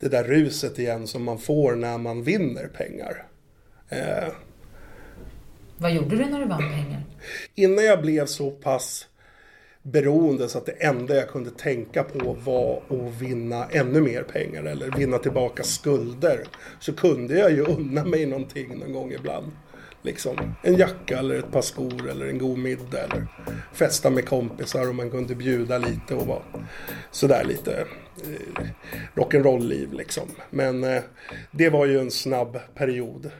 det 0.00 0.08
där 0.08 0.24
ruset 0.24 0.78
igen 0.78 1.06
som 1.06 1.24
man 1.24 1.38
får 1.38 1.74
när 1.74 1.98
man 1.98 2.22
vinner 2.22 2.66
pengar. 2.66 3.26
Eh, 3.88 4.32
Vad 5.78 5.94
gjorde 5.94 6.16
du 6.16 6.24
när 6.24 6.40
du 6.40 6.46
vann 6.46 6.70
pengar? 6.70 7.02
Innan 7.54 7.84
jag 7.84 8.02
blev 8.02 8.26
så 8.26 8.50
pass 8.50 9.08
beroende 9.82 10.48
så 10.48 10.58
att 10.58 10.66
det 10.66 10.72
enda 10.72 11.14
jag 11.14 11.28
kunde 11.28 11.50
tänka 11.50 12.02
på 12.02 12.36
var 12.44 12.82
att 12.88 13.20
vinna 13.20 13.66
ännu 13.70 14.00
mer 14.00 14.22
pengar 14.22 14.64
eller 14.64 14.90
vinna 14.96 15.18
tillbaka 15.18 15.62
skulder. 15.62 16.44
Så 16.80 16.92
kunde 16.92 17.38
jag 17.38 17.50
ju 17.50 17.64
unna 17.64 18.04
mig 18.04 18.26
någonting 18.26 18.78
någon 18.78 18.92
gång 18.92 19.12
ibland. 19.12 19.52
Liksom 20.04 20.54
en 20.62 20.76
jacka 20.76 21.18
eller 21.18 21.34
ett 21.34 21.52
par 21.52 21.62
skor 21.62 22.10
eller 22.10 22.26
en 22.26 22.38
god 22.38 22.58
middag 22.58 22.98
eller 22.98 23.26
festa 23.72 24.10
med 24.10 24.28
kompisar 24.28 24.88
och 24.88 24.94
man 24.94 25.10
kunde 25.10 25.34
bjuda 25.34 25.78
lite 25.78 26.14
och 26.14 26.26
vara 26.26 26.42
sådär 27.10 27.44
lite 27.44 27.86
eh, 28.24 28.66
rock'n'roll-liv 29.14 29.92
liksom. 29.92 30.28
Men 30.50 30.84
eh, 30.84 31.02
det 31.50 31.70
var 31.70 31.86
ju 31.86 31.98
en 31.98 32.10
snabb 32.10 32.58
period 32.74 33.30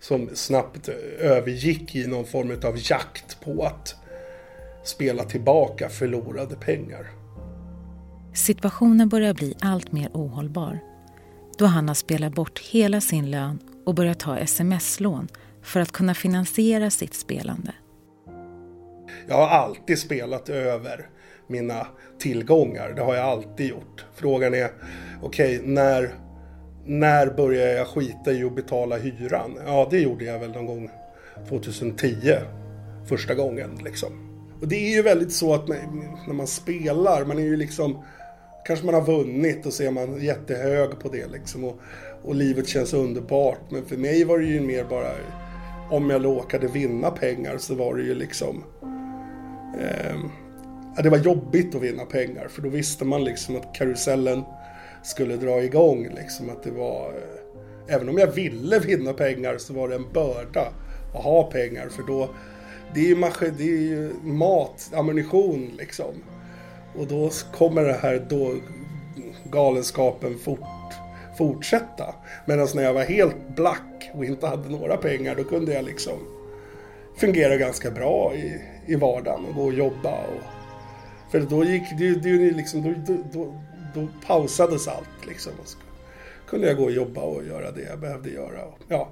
som 0.00 0.30
snabbt 0.34 0.88
eh, 0.88 0.94
övergick 1.18 1.94
i 1.94 2.06
någon 2.06 2.26
form 2.26 2.58
av 2.64 2.74
jakt 2.76 3.40
på 3.44 3.64
att 3.64 3.96
spela 4.84 5.24
tillbaka 5.24 5.88
förlorade 5.88 6.56
pengar. 6.56 7.10
Situationen 8.34 9.08
börjar 9.08 9.34
bli 9.34 9.54
allt 9.60 9.92
mer 9.92 10.08
ohållbar 10.12 10.80
då 11.58 11.64
Hanna 11.66 11.94
spelar 11.94 12.30
bort 12.30 12.58
hela 12.58 13.00
sin 13.00 13.30
lön 13.30 13.58
och 13.84 13.94
börjar 13.94 14.14
ta 14.14 14.38
sms-lån 14.38 15.28
för 15.62 15.80
att 15.80 15.92
kunna 15.92 16.14
finansiera 16.14 16.90
sitt 16.90 17.14
spelande. 17.14 17.72
Jag 19.28 19.36
har 19.36 19.48
alltid 19.48 19.98
spelat 19.98 20.48
över 20.48 21.08
mina 21.46 21.86
tillgångar. 22.18 22.92
Det 22.96 23.02
har 23.02 23.14
jag 23.14 23.24
alltid 23.24 23.66
gjort. 23.66 24.06
Frågan 24.14 24.54
är, 24.54 24.70
okej, 25.22 25.58
okay, 25.58 25.72
när, 25.72 26.14
när 26.84 27.26
började 27.26 27.72
jag 27.72 27.86
skita 27.86 28.32
i 28.32 28.44
att 28.44 28.56
betala 28.56 28.96
hyran? 28.96 29.58
Ja, 29.66 29.88
det 29.90 30.00
gjorde 30.00 30.24
jag 30.24 30.38
väl 30.38 30.50
någon 30.50 30.66
gång 30.66 30.90
2010. 31.48 32.34
Första 33.08 33.34
gången 33.34 33.70
liksom. 33.84 34.23
Och 34.64 34.70
det 34.70 34.76
är 34.76 34.94
ju 34.96 35.02
väldigt 35.02 35.32
så 35.32 35.54
att 35.54 35.68
när 35.68 36.32
man 36.32 36.46
spelar, 36.46 37.24
man 37.24 37.38
är 37.38 37.42
ju 37.42 37.56
liksom 37.56 38.04
Kanske 38.66 38.86
man 38.86 38.94
har 38.94 39.02
vunnit 39.02 39.66
och 39.66 39.72
så 39.72 39.82
är 39.82 39.90
man 39.90 40.24
jättehög 40.24 40.98
på 40.98 41.08
det 41.08 41.26
liksom. 41.26 41.64
Och, 41.64 41.80
och 42.22 42.34
livet 42.34 42.68
känns 42.68 42.94
underbart. 42.94 43.60
Men 43.70 43.84
för 43.84 43.96
mig 43.96 44.24
var 44.24 44.38
det 44.38 44.44
ju 44.44 44.60
mer 44.60 44.84
bara 44.84 45.10
om 45.90 46.10
jag 46.10 46.24
råkade 46.24 46.66
vinna 46.66 47.10
pengar 47.10 47.58
så 47.58 47.74
var 47.74 47.94
det 47.94 48.02
ju 48.02 48.14
liksom 48.14 48.64
eh, 49.80 50.16
Det 51.02 51.10
var 51.10 51.18
jobbigt 51.18 51.74
att 51.74 51.82
vinna 51.82 52.04
pengar. 52.04 52.48
För 52.48 52.62
då 52.62 52.68
visste 52.68 53.04
man 53.04 53.24
liksom 53.24 53.56
att 53.56 53.74
karusellen 53.74 54.42
skulle 55.02 55.36
dra 55.36 55.62
igång 55.62 56.08
liksom 56.14 56.50
att 56.50 56.62
det 56.62 56.70
var 56.70 57.08
eh, 57.08 57.94
Även 57.94 58.08
om 58.08 58.18
jag 58.18 58.26
ville 58.32 58.78
vinna 58.78 59.12
pengar 59.12 59.58
så 59.58 59.72
var 59.74 59.88
det 59.88 59.94
en 59.94 60.12
börda 60.12 60.72
att 61.14 61.24
ha 61.24 61.42
pengar. 61.50 61.88
För 61.88 62.02
då 62.02 62.28
det 62.94 63.00
är 63.00 63.06
ju, 63.06 63.16
maskin, 63.16 63.54
det 63.58 63.64
är 63.64 63.80
ju 63.80 64.12
mat, 64.22 64.90
ammunition 64.94 65.70
liksom. 65.78 66.14
Och 66.98 67.06
då 67.06 67.30
kommer 67.52 67.84
det 67.84 67.92
här 67.92 68.26
då 68.28 68.54
galenskapen 69.44 70.38
fort, 70.38 70.94
fortsätta. 71.38 72.14
Medan 72.46 72.68
när 72.74 72.82
jag 72.82 72.94
var 72.94 73.02
helt 73.02 73.56
black 73.56 74.10
och 74.14 74.24
inte 74.24 74.46
hade 74.46 74.68
några 74.68 74.96
pengar 74.96 75.34
då 75.34 75.44
kunde 75.44 75.74
jag 75.74 75.84
liksom 75.84 76.18
fungera 77.16 77.56
ganska 77.56 77.90
bra 77.90 78.34
i, 78.34 78.60
i 78.86 78.94
vardagen 78.94 79.44
och 79.44 79.54
gå 79.54 79.64
och 79.64 79.74
jobba. 79.74 80.12
Och, 80.12 80.42
för 81.30 81.40
då 81.40 81.64
gick 81.64 81.82
det, 81.98 82.14
det 82.14 82.50
liksom, 82.50 82.82
då, 82.82 82.94
då, 83.06 83.22
då, 83.32 83.60
då 83.94 84.08
pausades 84.26 84.88
allt 84.88 85.26
liksom. 85.26 85.52
Och 85.62 85.68
så 85.68 85.78
kunde 86.48 86.66
jag 86.66 86.76
gå 86.76 86.84
och 86.84 86.92
jobba 86.92 87.20
och 87.20 87.44
göra 87.44 87.70
det 87.70 87.82
jag 87.82 88.00
behövde 88.00 88.30
göra. 88.30 88.60
Ja, 88.88 89.08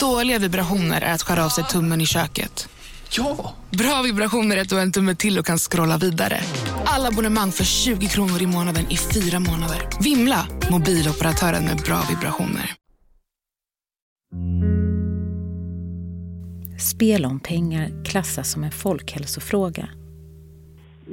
Dåliga 0.00 0.38
vibrationer 0.38 1.00
är 1.00 1.14
att 1.14 1.22
skära 1.22 1.44
av 1.44 1.48
sig 1.48 1.64
tummen 1.64 2.00
i 2.00 2.06
köket. 2.06 2.68
Ja! 3.16 3.52
Bra 3.70 4.02
vibrationer 4.04 4.56
är 4.56 4.60
att 4.60 4.68
du 4.68 4.74
har 4.74 4.82
en 4.82 4.92
tumme 4.92 5.14
till 5.14 5.38
och 5.38 5.46
kan 5.46 5.58
scrolla 5.58 5.96
vidare. 5.96 6.36
Alla 6.84 7.08
abonnemang 7.08 7.50
för 7.52 7.64
20 7.64 8.06
kronor 8.06 8.42
i 8.42 8.46
månaden 8.46 8.84
i 8.90 8.96
fyra 8.96 9.38
månader. 9.40 9.80
Vimla! 10.04 10.46
Mobiloperatören 10.70 11.64
med 11.64 11.76
bra 11.86 12.00
vibrationer. 12.10 12.66
Spel 16.78 17.24
om 17.24 17.40
pengar 17.40 18.04
klassas 18.04 18.50
som 18.52 18.64
en 18.64 18.70
folkhälsofråga. 18.70 19.88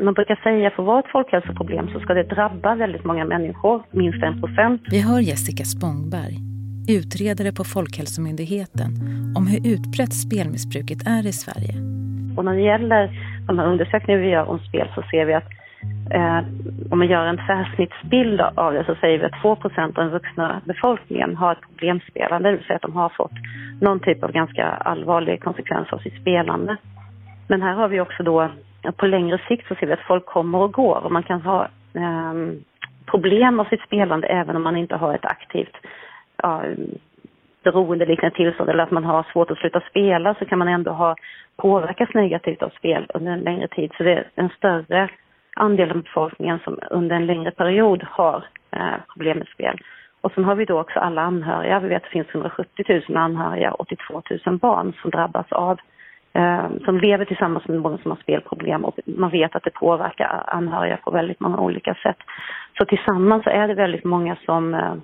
Man 0.03 0.13
brukar 0.13 0.35
säga 0.35 0.67
att 0.67 0.75
för 0.75 0.83
att 0.83 0.87
vara 0.87 0.99
ett 0.99 1.11
folkhälsoproblem 1.11 1.87
så 1.93 1.99
ska 1.99 2.13
det 2.13 2.23
drabba 2.23 2.75
väldigt 2.75 3.05
många 3.05 3.25
människor, 3.25 3.83
minst 3.91 4.23
en 4.23 4.41
procent. 4.41 4.81
Vi 4.91 5.01
hör 5.01 5.19
Jessica 5.19 5.65
Spångberg 5.65 6.54
utredare 6.87 7.51
på 7.51 7.63
Folkhälsomyndigheten 7.63 8.89
om 9.37 9.47
hur 9.47 9.61
utbrett 9.73 10.13
spelmissbruket 10.13 11.07
är 11.07 11.27
i 11.27 11.33
Sverige. 11.33 11.73
Och 12.37 12.45
när 12.45 12.55
det 12.55 12.61
gäller 12.61 13.03
de 13.47 13.59
här 13.59 13.67
undersökningarna 13.67 14.23
vi 14.23 14.29
gör 14.29 14.49
om 14.49 14.59
spel 14.59 14.87
så 14.95 15.01
ser 15.11 15.25
vi 15.25 15.33
att 15.33 15.49
eh, 16.11 16.39
om 16.91 16.99
man 16.99 17.07
gör 17.07 17.25
en 17.25 17.45
tvärsnittsbild 17.47 18.41
av 18.41 18.73
det 18.73 18.85
så 18.85 18.95
säger 18.95 19.17
vi 19.19 19.25
att 19.25 19.41
2 19.41 19.55
procent 19.55 19.97
av 19.97 20.03
den 20.03 20.13
vuxna 20.13 20.61
befolkningen 20.65 21.35
har 21.35 21.51
ett 21.51 21.61
problemspelande, 21.69 22.49
det 22.49 22.57
vill 22.57 22.65
säga 22.65 22.75
att 22.75 22.81
de 22.81 22.95
har 22.95 23.09
fått 23.09 23.37
någon 23.81 23.99
typ 23.99 24.23
av 24.23 24.31
ganska 24.31 24.65
allvarlig 24.65 25.43
konsekvens 25.43 25.87
av 25.93 25.97
sitt 25.97 26.21
spelande. 26.21 26.77
Men 27.47 27.61
här 27.61 27.73
har 27.73 27.87
vi 27.87 27.99
också 27.99 28.23
då, 28.23 28.51
på 28.95 29.07
längre 29.07 29.41
sikt 29.47 29.67
så 29.67 29.75
ser 29.75 29.87
vi 29.87 29.93
att 29.93 30.07
folk 30.07 30.25
kommer 30.25 30.57
och 30.57 30.73
går 30.73 31.01
och 31.05 31.11
man 31.11 31.23
kan 31.23 31.41
ha 31.41 31.63
eh, 31.93 32.33
problem 33.05 33.59
av 33.59 33.65
sitt 33.65 33.81
spelande 33.81 34.27
även 34.27 34.55
om 34.55 34.63
man 34.63 34.77
inte 34.77 34.95
har 34.95 35.13
ett 35.13 35.25
aktivt 35.25 35.75
ja, 36.45 36.63
beroendeliknande 37.63 38.35
tillstånd 38.35 38.69
eller 38.69 38.83
att 38.83 38.91
man 38.91 39.03
har 39.03 39.25
svårt 39.33 39.51
att 39.51 39.57
sluta 39.57 39.81
spela 39.89 40.35
så 40.35 40.45
kan 40.45 40.59
man 40.59 40.67
ändå 40.67 40.91
ha 40.91 41.15
påverkats 41.57 42.13
negativt 42.13 42.61
av 42.63 42.69
spel 42.69 43.05
under 43.13 43.31
en 43.31 43.39
längre 43.39 43.67
tid. 43.67 43.91
Så 43.97 44.03
det 44.03 44.13
är 44.13 44.27
en 44.35 44.49
större 44.49 45.09
andel 45.55 45.91
av 45.91 46.01
befolkningen 46.01 46.59
som 46.63 46.79
under 46.89 47.15
en 47.15 47.25
längre 47.25 47.51
period 47.51 48.03
har 48.09 48.45
eh, 48.71 48.97
problem 49.13 49.37
med 49.37 49.47
spel. 49.47 49.77
Och 50.21 50.31
sen 50.31 50.43
har 50.43 50.55
vi 50.55 50.65
då 50.65 50.79
också 50.79 50.99
alla 50.99 51.21
anhöriga. 51.21 51.79
Vi 51.79 51.87
vet 51.87 51.97
att 51.97 52.03
det 52.03 52.09
finns 52.09 52.35
170 52.35 53.01
000 53.09 53.17
anhöriga, 53.17 53.71
82 53.71 54.21
000 54.45 54.57
barn 54.57 54.93
som 55.01 55.11
drabbas 55.11 55.51
av, 55.51 55.77
eh, 56.33 56.67
som 56.85 56.97
lever 56.97 57.25
tillsammans 57.25 57.67
med 57.67 57.81
någon 57.81 57.97
som 57.97 58.11
har 58.11 58.17
spelproblem 58.17 58.85
och 58.85 58.99
man 59.05 59.31
vet 59.31 59.55
att 59.55 59.63
det 59.63 59.73
påverkar 59.73 60.43
anhöriga 60.47 60.97
på 60.97 61.11
väldigt 61.11 61.39
många 61.39 61.59
olika 61.59 61.93
sätt. 61.93 62.17
Så 62.77 62.85
tillsammans 62.85 63.43
är 63.47 63.67
det 63.67 63.73
väldigt 63.73 64.03
många 64.03 64.35
som 64.45 64.73
eh, 64.73 64.95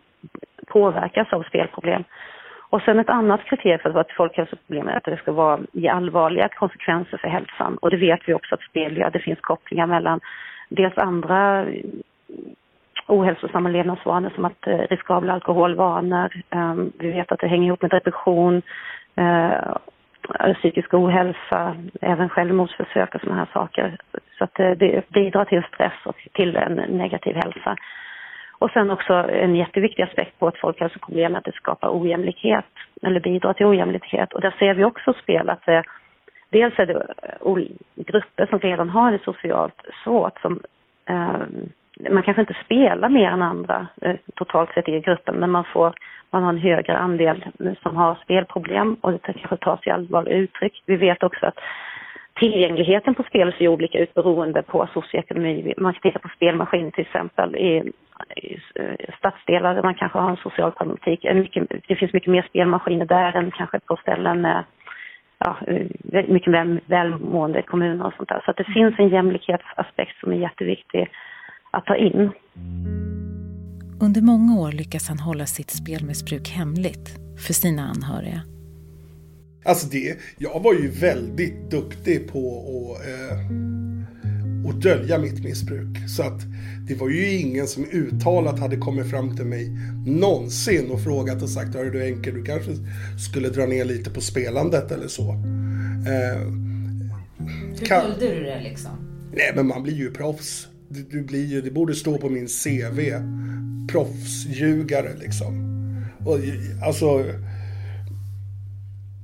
påverkas 0.68 1.34
av 1.34 1.44
spelproblem. 1.44 2.04
Och 2.72 2.82
sen 2.82 3.00
ett 3.00 3.10
annat 3.10 3.44
kriterium 3.44 3.80
för 3.80 3.90
att 3.90 3.96
vara 3.96 4.06
ett 4.06 4.18
folkhälsoproblem 4.18 4.88
är 4.88 4.98
att 4.98 5.04
det 5.04 5.18
ska 5.18 5.32
vara, 5.32 5.60
ge 5.72 5.88
allvarliga 5.88 6.50
konsekvenser 6.50 7.18
för 7.18 7.28
hälsan. 7.28 7.78
Och 7.78 7.90
det 7.90 7.98
vet 7.98 8.20
vi 8.26 8.34
också 8.34 8.56
att 8.56 8.62
spel 8.62 8.98
gör. 8.98 9.10
Det 9.10 9.20
finns 9.20 9.40
kopplingar 9.42 9.88
mellan 9.88 10.20
dels 10.70 10.98
andra 10.98 11.66
ohälsosamma 13.08 13.70
levnadsvanor 13.70 14.32
som 14.36 14.46
att 14.46 14.68
eh, 14.68 14.78
riskabla 14.78 15.34
alkoholvanor. 15.34 16.44
Um, 16.50 16.92
vi 17.00 17.12
vet 17.12 17.32
att 17.32 17.40
det 17.40 17.48
hänger 17.48 17.68
ihop 17.68 17.82
med 17.82 17.92
depression, 17.92 18.62
uh, 19.20 20.54
psykisk 20.54 20.94
ohälsa, 20.94 21.76
även 22.02 22.30
självmordsförsök 22.30 23.16
och 23.16 23.22
sådana 23.22 23.40
här 23.40 23.50
saker. 23.54 23.98
Så 24.38 24.44
att 24.44 24.54
det, 24.54 24.76
det 24.76 25.10
bidrar 25.10 25.46
till 25.46 25.64
stress 25.74 26.06
och 26.06 26.28
till 26.34 26.56
en 26.56 26.74
negativ 26.74 27.36
hälsa. 27.36 27.76
Och 28.62 28.72
sen 28.72 28.92
också 28.92 29.14
en 29.14 29.56
jätteviktig 29.56 30.04
aspekt 30.04 30.40
på 30.40 30.48
ett 30.48 30.58
folkhälsoproblem 30.58 31.34
är 31.34 31.38
att 31.38 31.46
det 31.46 31.56
skapar 31.56 32.02
ojämlikhet 32.02 32.66
eller 33.02 33.20
bidrar 33.20 33.54
till 33.54 33.66
ojämlikhet. 33.66 34.34
Och 34.34 34.42
där 34.42 34.56
ser 34.60 34.74
vi 34.74 34.84
också 34.84 35.14
spel 35.14 35.50
att 35.50 35.66
det, 35.66 35.84
dels 36.50 36.80
är 36.80 36.86
det 36.86 36.94
eh, 37.24 37.58
grupper 37.96 38.46
som 38.46 38.60
redan 38.60 38.90
har 38.90 39.12
det 39.12 39.24
socialt 39.24 39.82
svårt 40.04 40.42
som 40.42 40.60
eh, 41.10 41.42
man 42.10 42.24
kanske 42.24 42.42
inte 42.42 42.58
spelar 42.66 43.10
mer 43.10 43.32
än 43.32 43.42
andra 43.42 43.88
eh, 44.02 44.16
totalt 44.36 44.74
sett 44.74 44.90
i 44.90 45.00
gruppen, 45.00 45.36
men 45.36 45.52
man 45.52 45.66
får 45.74 45.94
man 46.30 46.44
har 46.44 46.50
en 46.50 46.58
högre 46.58 46.98
andel 46.98 47.46
som 47.82 47.96
har 47.96 48.16
spelproblem 48.24 48.98
och 49.02 49.12
det 49.12 49.20
kanske 49.20 49.58
tar 49.58 49.78
sig 49.78 49.92
allvarliga 49.92 50.36
uttryck. 50.36 50.84
Vi 50.86 50.96
vet 50.96 51.24
också 51.24 51.46
att 51.46 51.60
tillgängligheten 52.42 53.16
på 53.16 53.24
spel 53.24 53.54
ser 53.58 53.68
olika 53.68 53.98
ut 54.00 54.14
beroende 54.14 54.62
på 54.64 54.88
socioekonomi. 54.94 55.74
Man 55.78 55.94
kan 55.94 56.02
titta 56.02 56.20
på 56.20 56.30
spelmaskiner 56.36 56.92
till 56.92 57.08
exempel 57.08 57.56
i, 57.56 57.92
i 58.36 58.60
stadsdelar 59.18 59.76
där 59.76 59.84
man 59.84 59.96
kanske 59.96 60.20
har 60.20 60.30
en 60.30 60.46
social 60.48 60.72
problematik. 60.72 61.20
Det 61.88 61.96
finns 61.96 62.14
mycket 62.14 62.32
mer 62.32 62.46
spelmaskiner 62.50 63.06
där 63.06 63.36
än 63.38 63.52
kanske 63.52 63.80
på 63.80 63.96
ställen 63.96 64.42
med 64.42 64.64
ja, 65.40 65.58
mycket 66.28 66.54
väl, 66.54 66.80
välmående 66.86 67.62
kommuner 67.62 68.06
och 68.06 68.14
sånt 68.14 68.30
där. 68.30 68.42
Så 68.46 68.52
att 68.52 68.58
det 68.58 68.74
finns 68.74 68.96
en 68.98 69.10
jämlikhetsaspekt 69.10 70.20
som 70.20 70.32
är 70.32 70.38
jätteviktig 70.38 71.10
att 71.72 71.86
ta 71.86 71.96
in. 71.96 72.32
Under 74.02 74.22
många 74.22 74.62
år 74.62 74.72
lyckas 74.72 75.10
han 75.10 75.20
hålla 75.20 75.46
sitt 75.46 75.72
spelmissbruk 75.72 76.50
hemligt 76.50 77.08
för 77.48 77.54
sina 77.54 77.82
anhöriga. 77.82 78.42
Alltså 79.64 79.88
det, 79.88 80.18
jag 80.38 80.60
var 80.60 80.74
ju 80.74 80.88
väldigt 80.88 81.72
duktig 81.72 82.28
på 82.28 82.62
att, 82.96 83.08
eh, 83.08 83.40
att 84.70 84.82
dölja 84.82 85.18
mitt 85.18 85.44
missbruk. 85.44 86.10
Så 86.10 86.24
att 86.24 86.42
det 86.88 86.96
var 86.96 87.10
ju 87.10 87.34
ingen 87.34 87.68
som 87.68 87.86
uttalat 87.86 88.60
hade 88.60 88.78
kommit 88.78 89.10
fram 89.10 89.36
till 89.36 89.46
mig 89.46 89.70
någonsin 90.06 90.92
och 90.92 91.04
frågat 91.04 91.42
och 91.42 91.50
sagt 91.50 91.76
Hörru 91.76 91.92
du 91.92 92.04
Enke, 92.04 92.32
du 92.32 92.44
kanske 92.44 92.72
skulle 93.28 93.50
dra 93.50 93.66
ner 93.66 93.86
lite 93.86 94.10
på 94.10 94.22
spelandet 94.22 94.92
eller 94.92 95.08
så. 95.08 95.30
Eh, 95.32 96.42
Hur 97.80 97.86
kan... 97.86 98.06
du 98.20 98.44
det 98.44 98.62
liksom? 98.62 98.92
Nej 99.34 99.52
men 99.56 99.68
man 99.68 99.84
blir 99.84 99.96
ju 99.96 100.12
proffs. 100.12 100.68
Du, 100.90 101.04
du 101.04 101.22
blir 101.22 101.46
ju, 101.46 101.62
det 101.62 101.72
borde 101.72 101.96
stå 101.96 102.18
på 102.18 102.30
min 102.30 102.48
CV. 102.48 103.00
Proffsljugare 103.92 105.12
liksom. 105.20 105.68
Och, 106.26 106.40
alltså 106.84 107.26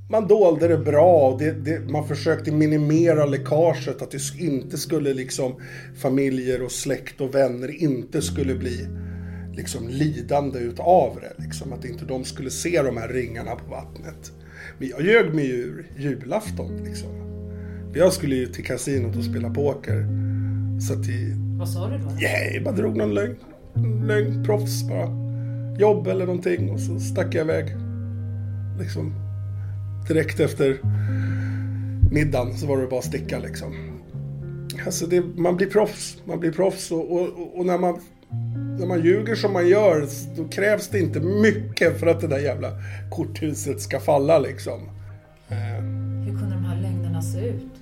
man 0.08 0.28
dolde 0.28 0.68
det 0.68 0.78
bra. 0.78 1.36
Det, 1.38 1.52
det, 1.52 1.90
man 1.90 2.08
försökte 2.08 2.52
minimera 2.52 3.26
läckaget. 3.26 4.02
Att 4.02 4.10
det 4.10 4.38
inte 4.38 4.78
skulle 4.78 5.14
liksom 5.14 5.54
familjer 5.96 6.62
och 6.62 6.72
släkt 6.72 7.20
och 7.20 7.34
vänner 7.34 7.82
inte 7.82 8.22
skulle 8.22 8.54
bli 8.54 8.86
liksom 9.54 9.88
lidande 9.88 10.58
utav 10.58 11.18
det. 11.20 11.42
Liksom. 11.42 11.72
Att 11.72 11.84
inte 11.84 12.04
de 12.04 12.24
skulle 12.24 12.50
se 12.50 12.82
de 12.82 12.96
här 12.96 13.08
ringarna 13.08 13.54
på 13.54 13.70
vattnet. 13.70 14.32
Men 14.78 14.88
jag 14.88 15.02
ljög 15.02 15.34
mig 15.34 15.50
ur 15.50 15.86
julafton 15.96 16.84
liksom. 16.84 17.08
Jag 17.94 18.12
skulle 18.12 18.34
ju 18.34 18.46
till 18.46 18.64
kasinot 18.64 19.16
och 19.16 19.24
spela 19.24 19.50
poker. 19.50 20.06
Så 20.80 20.92
att 20.92 21.06
det, 21.06 21.36
Vad 21.58 21.68
sa 21.68 21.88
du 21.88 21.98
då? 21.98 22.10
Nej, 22.20 22.50
jag 22.54 22.64
bara 22.64 22.74
drog 22.74 22.96
någon 22.96 23.14
lögn. 23.14 23.36
Lögn, 24.06 24.44
proffs 24.44 24.88
bara. 24.88 25.28
Jobb 25.78 26.06
eller 26.06 26.26
någonting 26.26 26.70
och 26.70 26.80
så 26.80 27.00
stack 27.00 27.34
jag 27.34 27.44
iväg. 27.44 27.66
Liksom 28.78 29.27
direkt 30.08 30.40
efter 30.40 30.78
middagen 32.10 32.58
så 32.58 32.66
var 32.66 32.78
det 32.78 32.86
bara 32.86 32.98
att 32.98 33.04
sticka 33.04 33.38
liksom. 33.38 33.98
Alltså 34.86 35.06
det, 35.06 35.20
man 35.36 35.56
blir 35.56 35.66
proffs. 35.66 36.22
Man 36.24 36.40
blir 36.40 36.52
proffs 36.52 36.90
och, 36.90 37.12
och, 37.12 37.58
och, 37.58 37.66
när, 37.66 37.78
man, 37.78 38.00
när 38.78 38.86
man 38.86 39.04
ljuger 39.04 39.34
som 39.34 39.52
man 39.52 39.68
gör 39.68 40.08
då 40.36 40.48
krävs 40.48 40.88
det 40.88 40.98
inte 40.98 41.20
mycket 41.20 42.00
för 42.00 42.06
att 42.06 42.20
det 42.20 42.26
där 42.26 42.38
jävla 42.38 42.72
korthuset 43.10 43.80
ska 43.80 44.00
falla 44.00 44.38
liksom. 44.38 44.80
Eh. 45.48 45.56
Hur 46.24 46.38
kunde 46.38 46.54
de 46.54 46.64
här 46.64 46.82
lögnerna 46.82 47.22
se 47.22 47.48
ut? 47.48 47.72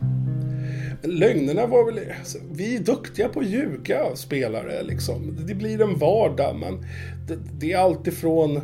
Lögnerna 1.02 1.66
var 1.66 1.84
väl... 1.84 2.00
Alltså, 2.18 2.38
vi 2.52 2.76
är 2.76 2.80
duktiga 2.80 3.28
på 3.28 3.40
att 3.40 3.46
ljuga 3.46 4.16
spelare 4.16 4.82
liksom. 4.82 5.36
Det 5.46 5.54
blir 5.54 5.82
en 5.82 5.98
vardag 5.98 6.56
men 6.56 6.86
det, 7.28 7.38
det 7.58 7.72
är 7.72 7.78
alltifrån 7.78 8.60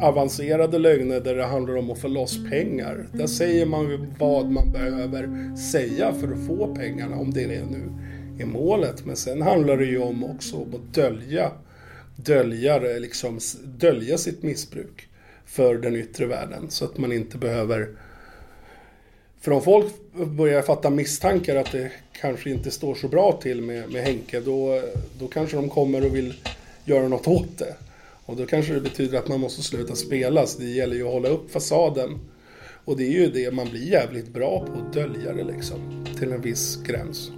avancerade 0.00 0.78
lögner 0.78 1.20
där 1.20 1.34
det 1.34 1.44
handlar 1.44 1.76
om 1.76 1.90
att 1.90 1.98
få 1.98 2.08
loss 2.08 2.50
pengar. 2.50 3.06
Där 3.12 3.26
säger 3.26 3.66
man 3.66 4.14
vad 4.18 4.50
man 4.50 4.72
behöver 4.72 5.56
säga 5.56 6.12
för 6.12 6.32
att 6.32 6.46
få 6.46 6.74
pengarna, 6.74 7.16
om 7.16 7.30
det 7.30 7.44
är 7.44 7.48
nu 7.48 7.92
är 8.42 8.46
målet. 8.46 9.06
Men 9.06 9.16
sen 9.16 9.42
handlar 9.42 9.76
det 9.76 9.84
ju 9.84 9.98
om 9.98 10.24
också 10.24 10.56
om 10.56 10.74
att 10.74 10.94
dölja, 10.94 11.52
dölja, 12.16 12.78
liksom, 12.78 13.38
dölja 13.64 14.18
sitt 14.18 14.42
missbruk 14.42 15.08
för 15.46 15.74
den 15.74 15.96
yttre 15.96 16.26
världen. 16.26 16.70
Så 16.70 16.84
att 16.84 16.98
man 16.98 17.12
inte 17.12 17.38
behöver... 17.38 17.88
För 19.40 19.52
om 19.52 19.62
folk 19.62 19.92
börjar 20.12 20.62
fatta 20.62 20.90
misstankar 20.90 21.56
att 21.56 21.72
det 21.72 21.92
kanske 22.12 22.50
inte 22.50 22.70
står 22.70 22.94
så 22.94 23.08
bra 23.08 23.40
till 23.42 23.62
med, 23.62 23.92
med 23.92 24.02
Henke, 24.02 24.40
då, 24.40 24.82
då 25.18 25.28
kanske 25.28 25.56
de 25.56 25.68
kommer 25.68 26.06
och 26.06 26.16
vill 26.16 26.34
göra 26.84 27.08
något 27.08 27.28
åt 27.28 27.58
det. 27.58 27.74
Och 28.30 28.36
då 28.36 28.46
kanske 28.46 28.74
det 28.74 28.80
betyder 28.80 29.18
att 29.18 29.28
man 29.28 29.40
måste 29.40 29.62
sluta 29.62 29.94
spela. 29.94 30.46
Så 30.46 30.62
det 30.62 30.68
gäller 30.68 30.96
ju 30.96 31.06
att 31.06 31.12
hålla 31.12 31.28
upp 31.28 31.50
fasaden. 31.50 32.10
Och 32.84 32.96
det 32.96 33.02
är 33.02 33.20
ju 33.20 33.26
det 33.26 33.54
man 33.54 33.66
blir 33.70 33.92
jävligt 33.92 34.34
bra 34.34 34.66
på, 34.66 34.72
att 34.72 34.92
dölja 34.92 35.32
det 35.32 35.44
liksom. 35.44 36.04
Till 36.18 36.32
en 36.32 36.40
viss 36.40 36.82
gräns. 36.88 37.32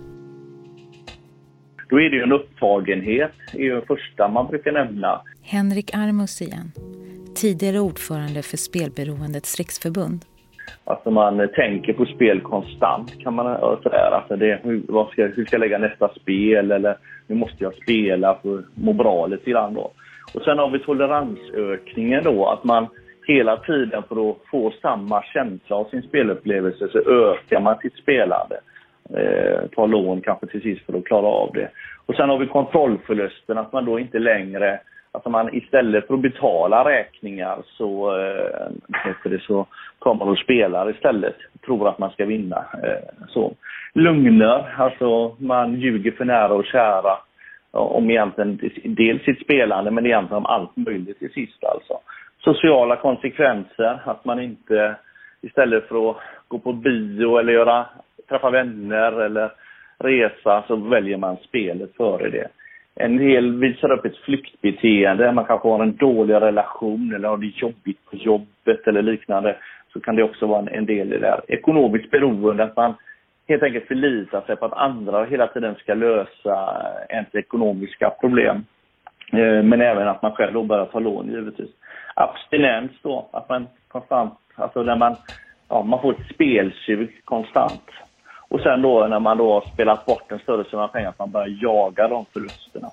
Då 1.88 2.00
är 2.00 2.10
det 2.10 2.16
ju 2.16 2.22
en 2.22 2.32
upptagenhet, 2.32 3.32
det 3.52 3.58
är 3.58 3.62
ju 3.62 3.74
det 3.74 3.86
första 3.86 4.28
man 4.28 4.46
brukar 4.46 4.72
nämna. 4.72 5.22
Henrik 5.42 5.94
Armus 5.94 6.42
igen. 6.42 6.72
Tidigare 7.34 7.80
ordförande 7.80 8.42
för 8.42 8.56
Spelberoendets 8.56 9.58
riksförbund. 9.58 10.24
Alltså 10.84 11.10
man 11.10 11.48
tänker 11.54 11.92
på 11.92 12.04
spel 12.04 12.40
konstant 12.40 13.22
kan 13.22 13.34
man 13.34 13.82
säga. 13.82 14.00
Alltså 14.00 14.36
det, 14.36 14.60
hur, 14.62 14.82
vad 14.88 15.08
ska, 15.08 15.26
hur 15.26 15.44
ska 15.44 15.54
jag 15.54 15.60
lägga 15.60 15.78
nästa 15.78 16.08
spel 16.08 16.70
eller 16.70 16.96
nu 17.26 17.34
måste 17.34 17.64
jag 17.64 17.74
spela 17.74 18.38
för 18.42 18.58
att 18.58 18.64
må 18.74 18.92
bra 18.92 19.26
lite 19.26 19.50
grann 19.50 19.74
då. 19.74 19.92
Och 20.34 20.42
sen 20.42 20.58
har 20.58 20.70
vi 20.70 20.78
toleransökningen 20.78 22.24
då, 22.24 22.46
att 22.46 22.64
man 22.64 22.86
hela 23.26 23.56
tiden 23.56 24.02
för 24.08 24.30
att 24.30 24.36
få 24.50 24.72
samma 24.82 25.22
känsla 25.22 25.76
av 25.76 25.84
sin 25.84 26.02
spelupplevelse 26.02 26.88
så 26.88 26.98
ökar 26.98 27.60
man 27.60 27.78
sitt 27.78 27.96
spelande. 27.96 28.60
Eh, 29.10 29.68
tar 29.74 29.86
lån 29.86 30.20
kanske 30.20 30.46
till 30.46 30.62
sist 30.62 30.86
för 30.86 30.98
att 30.98 31.04
klara 31.04 31.26
av 31.26 31.50
det. 31.54 31.68
Och 32.06 32.14
sen 32.14 32.28
har 32.28 32.38
vi 32.38 32.46
kontrollförlusten, 32.46 33.58
att 33.58 33.72
man 33.72 33.84
då 33.84 33.98
inte 33.98 34.18
längre 34.18 34.80
att 35.12 35.26
man 35.26 35.54
istället 35.54 36.06
för 36.06 36.14
att 36.14 36.20
betala 36.20 36.84
räkningar 36.84 37.62
så, 37.64 38.18
eh, 38.20 38.70
det, 39.24 39.42
så 39.42 39.66
tar 39.98 40.14
man 40.14 40.28
och 40.28 40.38
spelar 40.38 40.90
istället. 40.90 41.36
Tror 41.66 41.88
att 41.88 41.98
man 41.98 42.10
ska 42.10 42.24
vinna. 42.24 42.64
Eh, 42.84 43.26
så. 43.28 43.52
Lugner, 43.94 44.74
alltså 44.78 45.36
man 45.38 45.74
ljuger 45.74 46.10
för 46.10 46.24
nära 46.24 46.54
och 46.54 46.64
kära 46.64 47.18
om 47.72 48.10
egentligen 48.10 48.60
dels 48.84 49.22
sitt 49.22 49.40
spelande 49.44 49.90
men 49.90 50.06
egentligen 50.06 50.36
om 50.36 50.46
allt 50.46 50.76
möjligt 50.76 51.18
till 51.18 51.32
sist 51.32 51.64
alltså. 51.64 51.98
Sociala 52.44 52.96
konsekvenser, 52.96 54.00
att 54.04 54.24
man 54.24 54.40
inte 54.40 54.96
istället 55.42 55.88
för 55.88 56.10
att 56.10 56.16
gå 56.48 56.58
på 56.58 56.72
bio 56.72 57.38
eller 57.38 57.52
göra, 57.52 57.86
träffa 58.28 58.50
vänner 58.50 59.20
eller 59.20 59.50
resa 59.98 60.64
så 60.66 60.76
väljer 60.76 61.16
man 61.16 61.36
spelet 61.36 61.96
före 61.96 62.30
det. 62.30 62.48
En 62.94 63.16
del 63.16 63.58
visar 63.58 63.92
upp 63.92 64.04
ett 64.04 64.16
flyktbeteende, 64.16 65.32
man 65.32 65.44
kanske 65.44 65.68
har 65.68 65.82
en 65.82 65.96
dålig 65.96 66.34
relation 66.34 67.14
eller 67.14 67.28
har 67.28 67.36
det 67.36 67.46
jobbigt 67.46 68.04
på 68.10 68.16
jobbet 68.16 68.86
eller 68.86 69.02
liknande. 69.02 69.56
Så 69.92 70.00
kan 70.00 70.16
det 70.16 70.22
också 70.22 70.46
vara 70.46 70.70
en, 70.70 70.86
del 70.86 71.06
i 71.06 71.10
det 71.10 71.18
där. 71.18 71.40
Ekonomiskt 71.48 72.10
beroende, 72.10 72.64
att 72.64 72.76
man 72.76 72.94
helt 73.48 73.62
enkelt 73.62 73.86
förlita 73.86 74.40
sig 74.40 74.56
på 74.56 74.64
att 74.64 74.72
andra 74.72 75.24
hela 75.24 75.46
tiden 75.46 75.74
ska 75.74 75.94
lösa 75.94 76.82
ens 77.08 77.34
ekonomiska 77.34 78.10
problem. 78.10 78.64
Eh, 79.32 79.62
men 79.62 79.80
även 79.80 80.08
att 80.08 80.22
man 80.22 80.32
själv 80.32 80.52
då 80.52 80.62
börjar 80.62 80.86
ta 80.86 80.98
lån 80.98 81.30
givetvis. 81.30 81.70
Abstinens 82.14 82.92
då, 83.02 83.28
att 83.32 83.48
man 83.48 83.66
konstant, 83.88 84.38
alltså 84.54 84.82
när 84.82 84.96
man, 84.96 85.16
ja, 85.68 85.82
man 85.82 86.02
får 86.02 86.12
ett 86.12 86.34
spelsug 86.34 87.20
konstant. 87.24 87.90
Och 88.48 88.60
sen 88.60 88.82
då 88.82 89.06
när 89.06 89.20
man 89.20 89.38
då 89.38 89.52
har 89.52 89.72
spelat 89.72 90.06
bort 90.06 90.32
en 90.32 90.38
större 90.38 90.64
summa 90.64 90.88
pengar, 90.88 91.08
att 91.08 91.18
man 91.18 91.30
börjar 91.30 91.58
jaga 91.62 92.08
de 92.08 92.24
förlusterna. 92.32 92.90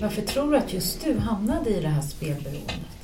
Varför 0.00 0.22
tror 0.22 0.50
du 0.50 0.56
att 0.56 0.74
just 0.74 1.04
du 1.04 1.18
hamnade 1.18 1.70
i 1.70 1.80
det 1.80 1.88
här 1.88 2.00
spelberoendet? 2.00 3.01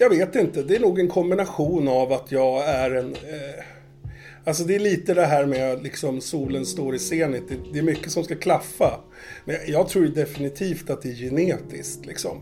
Jag 0.00 0.10
vet 0.10 0.36
inte, 0.36 0.62
det 0.62 0.76
är 0.76 0.80
nog 0.80 1.00
en 1.00 1.08
kombination 1.08 1.88
av 1.88 2.12
att 2.12 2.32
jag 2.32 2.68
är 2.68 2.90
en... 2.90 3.12
Eh, 3.12 3.64
alltså 4.44 4.64
det 4.64 4.74
är 4.74 4.78
lite 4.78 5.14
det 5.14 5.26
här 5.26 5.46
med 5.46 5.82
liksom 5.82 6.20
solen 6.20 6.66
står 6.66 6.94
i 6.94 6.98
zenit. 6.98 7.48
Det, 7.48 7.54
det, 7.72 7.78
är 7.78 7.82
mycket 7.82 8.12
som 8.12 8.24
ska 8.24 8.34
klaffa. 8.34 9.00
Men 9.44 9.54
jag, 9.54 9.68
jag 9.68 9.88
tror 9.88 10.06
definitivt 10.06 10.90
att 10.90 11.02
det 11.02 11.08
är 11.08 11.14
genetiskt 11.14 12.06
liksom. 12.06 12.40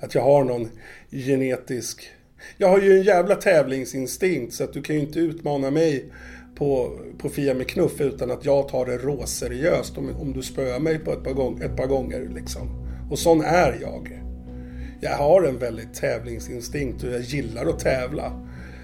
Att 0.00 0.14
jag 0.14 0.22
har 0.22 0.44
någon 0.44 0.68
genetisk... 1.10 2.10
Jag 2.56 2.68
har 2.68 2.80
ju 2.80 2.98
en 2.98 3.02
jävla 3.02 3.34
tävlingsinstinkt 3.34 4.54
så 4.54 4.64
att 4.64 4.72
du 4.72 4.82
kan 4.82 4.96
ju 4.96 5.02
inte 5.02 5.18
utmana 5.18 5.70
mig 5.70 6.12
på, 6.54 6.98
på 7.18 7.28
Fia 7.28 7.54
med 7.54 7.68
knuff 7.68 8.00
utan 8.00 8.30
att 8.30 8.44
jag 8.44 8.68
tar 8.68 8.86
det 8.86 8.98
råseriöst 8.98 9.98
om, 9.98 10.16
om 10.20 10.32
du 10.32 10.42
spöar 10.42 10.78
mig 10.78 10.98
på 10.98 11.12
ett 11.12 11.24
par, 11.24 11.32
gång, 11.32 11.62
ett 11.62 11.76
par 11.76 11.86
gånger 11.86 12.30
liksom. 12.34 12.68
Och 13.10 13.18
sån 13.18 13.40
är 13.40 13.78
jag 13.80 14.23
jag 15.00 15.16
har 15.16 15.42
en 15.42 15.58
väldigt 15.58 15.94
tävlingsinstinkt 15.94 17.02
och 17.02 17.10
jag 17.10 17.20
gillar 17.20 17.66
att 17.66 17.78
tävla. 17.78 18.32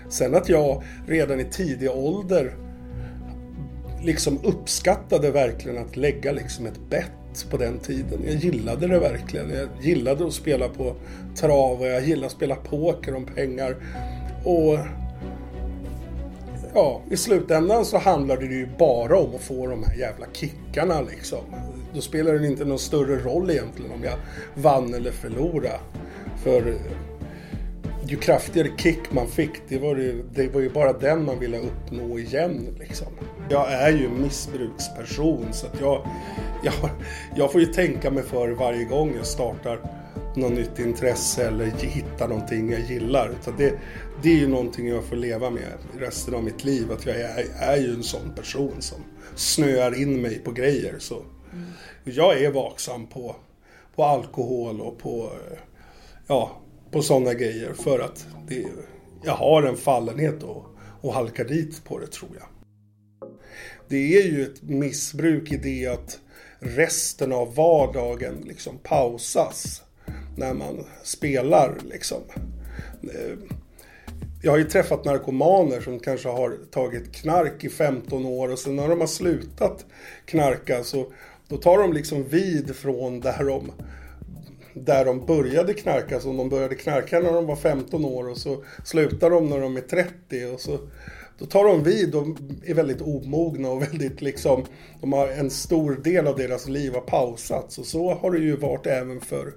Sen 0.09 0.35
att 0.35 0.49
jag 0.49 0.83
redan 1.07 1.40
i 1.40 1.44
tidig 1.44 1.90
ålder 1.90 2.55
liksom 4.03 4.38
uppskattade 4.44 5.31
verkligen 5.31 5.79
att 5.79 5.96
lägga 5.96 6.33
liksom 6.33 6.66
ett 6.66 6.90
bett 6.90 7.46
på 7.51 7.57
den 7.57 7.79
tiden. 7.79 8.20
Jag 8.25 8.35
gillade 8.35 8.87
det 8.87 8.99
verkligen. 8.99 9.51
Jag 9.51 9.68
gillade 9.83 10.27
att 10.27 10.33
spela 10.33 10.68
på 10.68 10.94
trav 11.37 11.81
och 11.81 11.87
jag 11.87 12.03
gillade 12.03 12.27
att 12.27 12.33
spela 12.33 12.57
poker 12.57 13.14
om 13.14 13.27
pengar. 13.27 13.77
Och 14.44 14.79
ja, 16.75 17.03
i 17.11 17.16
slutändan 17.16 17.85
så 17.85 17.99
handlade 17.99 18.49
det 18.49 18.55
ju 18.55 18.68
bara 18.79 19.18
om 19.18 19.35
att 19.35 19.40
få 19.40 19.66
de 19.66 19.85
här 19.85 19.94
jävla 19.94 20.27
kickarna 20.33 21.01
liksom. 21.01 21.44
Då 21.94 22.00
spelar 22.00 22.35
det 22.35 22.46
inte 22.46 22.64
någon 22.64 22.79
större 22.79 23.16
roll 23.16 23.50
egentligen 23.50 23.92
om 23.92 24.05
jag 24.05 24.16
vann 24.55 24.94
eller 24.94 25.11
förlorade. 25.11 25.81
För 26.42 26.68
eh, 26.68 26.74
ju 28.07 28.16
kraftigare 28.16 28.68
kick 28.76 29.12
man 29.12 29.29
fick, 29.29 29.50
det 29.68 29.79
var, 29.79 29.96
ju, 29.96 30.24
det 30.35 30.48
var 30.48 30.61
ju 30.61 30.70
bara 30.70 30.92
den 30.92 31.24
man 31.24 31.38
ville 31.38 31.59
uppnå 31.59 32.18
igen. 32.18 32.76
Liksom. 32.79 33.07
Jag 33.48 33.72
är 33.72 33.92
ju 33.92 34.07
en 34.07 34.22
missbruksperson 34.22 35.46
så 35.53 35.66
att 35.66 35.81
jag, 35.81 36.07
jag, 36.64 36.90
jag 37.37 37.53
får 37.53 37.61
ju 37.61 37.66
tänka 37.66 38.11
mig 38.11 38.22
för 38.22 38.48
varje 38.48 38.85
gång 38.85 39.14
jag 39.16 39.26
startar 39.26 39.79
något 40.37 40.53
nytt 40.53 40.79
intresse 40.79 41.46
eller 41.46 41.64
hittar 41.66 42.29
någonting 42.29 42.72
jag 42.72 42.81
gillar. 42.81 43.31
Utan 43.40 43.55
det, 43.57 43.74
det 44.22 44.29
är 44.29 44.37
ju 44.37 44.48
någonting 44.48 44.88
jag 44.88 45.05
får 45.05 45.16
leva 45.16 45.50
med 45.50 45.72
resten 45.98 46.35
av 46.35 46.44
mitt 46.44 46.64
liv. 46.64 46.92
Att 46.92 47.07
jag 47.07 47.16
är, 47.16 47.46
är 47.61 47.76
ju 47.76 47.94
en 47.94 48.03
sån 48.03 48.35
person 48.37 48.74
som 48.79 48.98
snöar 49.35 50.03
in 50.03 50.22
mig 50.22 50.38
på 50.38 50.53
grejer. 50.53 50.94
Så. 50.98 51.22
Mm. 51.53 51.65
Jag 52.05 52.43
är 52.43 52.51
vaksam 52.51 53.07
på, 53.07 53.37
på 53.97 54.05
alkohol 54.05 54.81
och 54.81 54.99
på 54.99 55.31
ja, 56.27 56.61
på 56.91 57.03
sådana 57.03 57.35
grejer 57.35 57.73
för 57.73 57.99
att 57.99 58.27
det, 58.49 58.67
jag 59.25 59.33
har 59.33 59.63
en 59.63 59.77
fallenhet 59.77 60.43
och, 60.43 60.67
och 61.01 61.15
halkar 61.15 61.45
dit 61.45 61.85
på 61.85 61.99
det 61.99 62.07
tror 62.07 62.31
jag. 62.39 62.47
Det 63.89 64.19
är 64.19 64.27
ju 64.27 64.43
ett 64.43 64.63
missbruk 64.63 65.53
i 65.53 65.57
det 65.57 65.87
att 65.87 66.19
resten 66.59 67.33
av 67.33 67.55
vardagen 67.55 68.35
liksom 68.47 68.79
pausas 68.83 69.83
när 70.37 70.55
man 70.55 70.85
spelar 71.03 71.79
liksom. 71.85 72.21
Eh, 73.03 73.39
jag 74.43 74.51
har 74.51 74.59
ju 74.59 74.65
träffat 74.65 75.05
narkomaner 75.05 75.81
som 75.81 75.99
kanske 75.99 76.29
har 76.29 76.59
tagit 76.71 77.13
knark 77.13 77.65
i 77.65 77.69
15 77.69 78.27
år 78.27 78.49
och 78.49 78.59
sen 78.59 78.77
när 78.77 78.89
de 78.89 79.01
har 79.01 79.07
slutat 79.07 79.87
knarka 80.25 80.85
så 80.85 81.13
då 81.51 81.57
tar 81.57 81.79
de 81.79 81.93
liksom 81.93 82.25
vid 82.29 82.77
från 82.77 83.21
där 83.21 83.45
de 83.45 83.73
där 84.75 85.05
de 85.05 85.27
började 85.27 85.75
knarka. 85.75 86.21
Så 86.21 86.33
de 86.33 86.49
började 86.49 86.75
knarka 86.75 87.21
när 87.21 87.33
de 87.33 87.47
var 87.47 87.57
15 87.57 88.05
år 88.05 88.29
och 88.29 88.39
så 88.39 88.65
slutar 88.85 89.31
de 89.31 89.47
när 89.47 89.61
de 89.61 89.77
är 89.77 89.81
30. 89.81 90.47
Och 90.55 90.61
så, 90.61 90.79
då 91.39 91.47
tar 91.47 91.65
de 91.65 91.83
vid 91.83 92.15
och 92.15 92.27
är 92.65 92.75
väldigt 92.75 93.01
omogna 93.01 93.71
och 93.71 93.83
väldigt 93.93 94.23
liksom, 94.23 94.65
de 95.01 95.13
har 95.13 95.29
en 95.29 95.51
stor 95.51 96.01
del 96.05 96.27
av 96.27 96.37
deras 96.37 96.69
liv 96.69 96.95
har 96.95 97.01
pausats. 97.01 97.79
Och 97.79 97.87
så 97.87 98.15
har 98.15 98.31
det 98.31 98.39
ju 98.39 98.57
varit 98.57 98.87
även 98.87 99.21
för, 99.21 99.53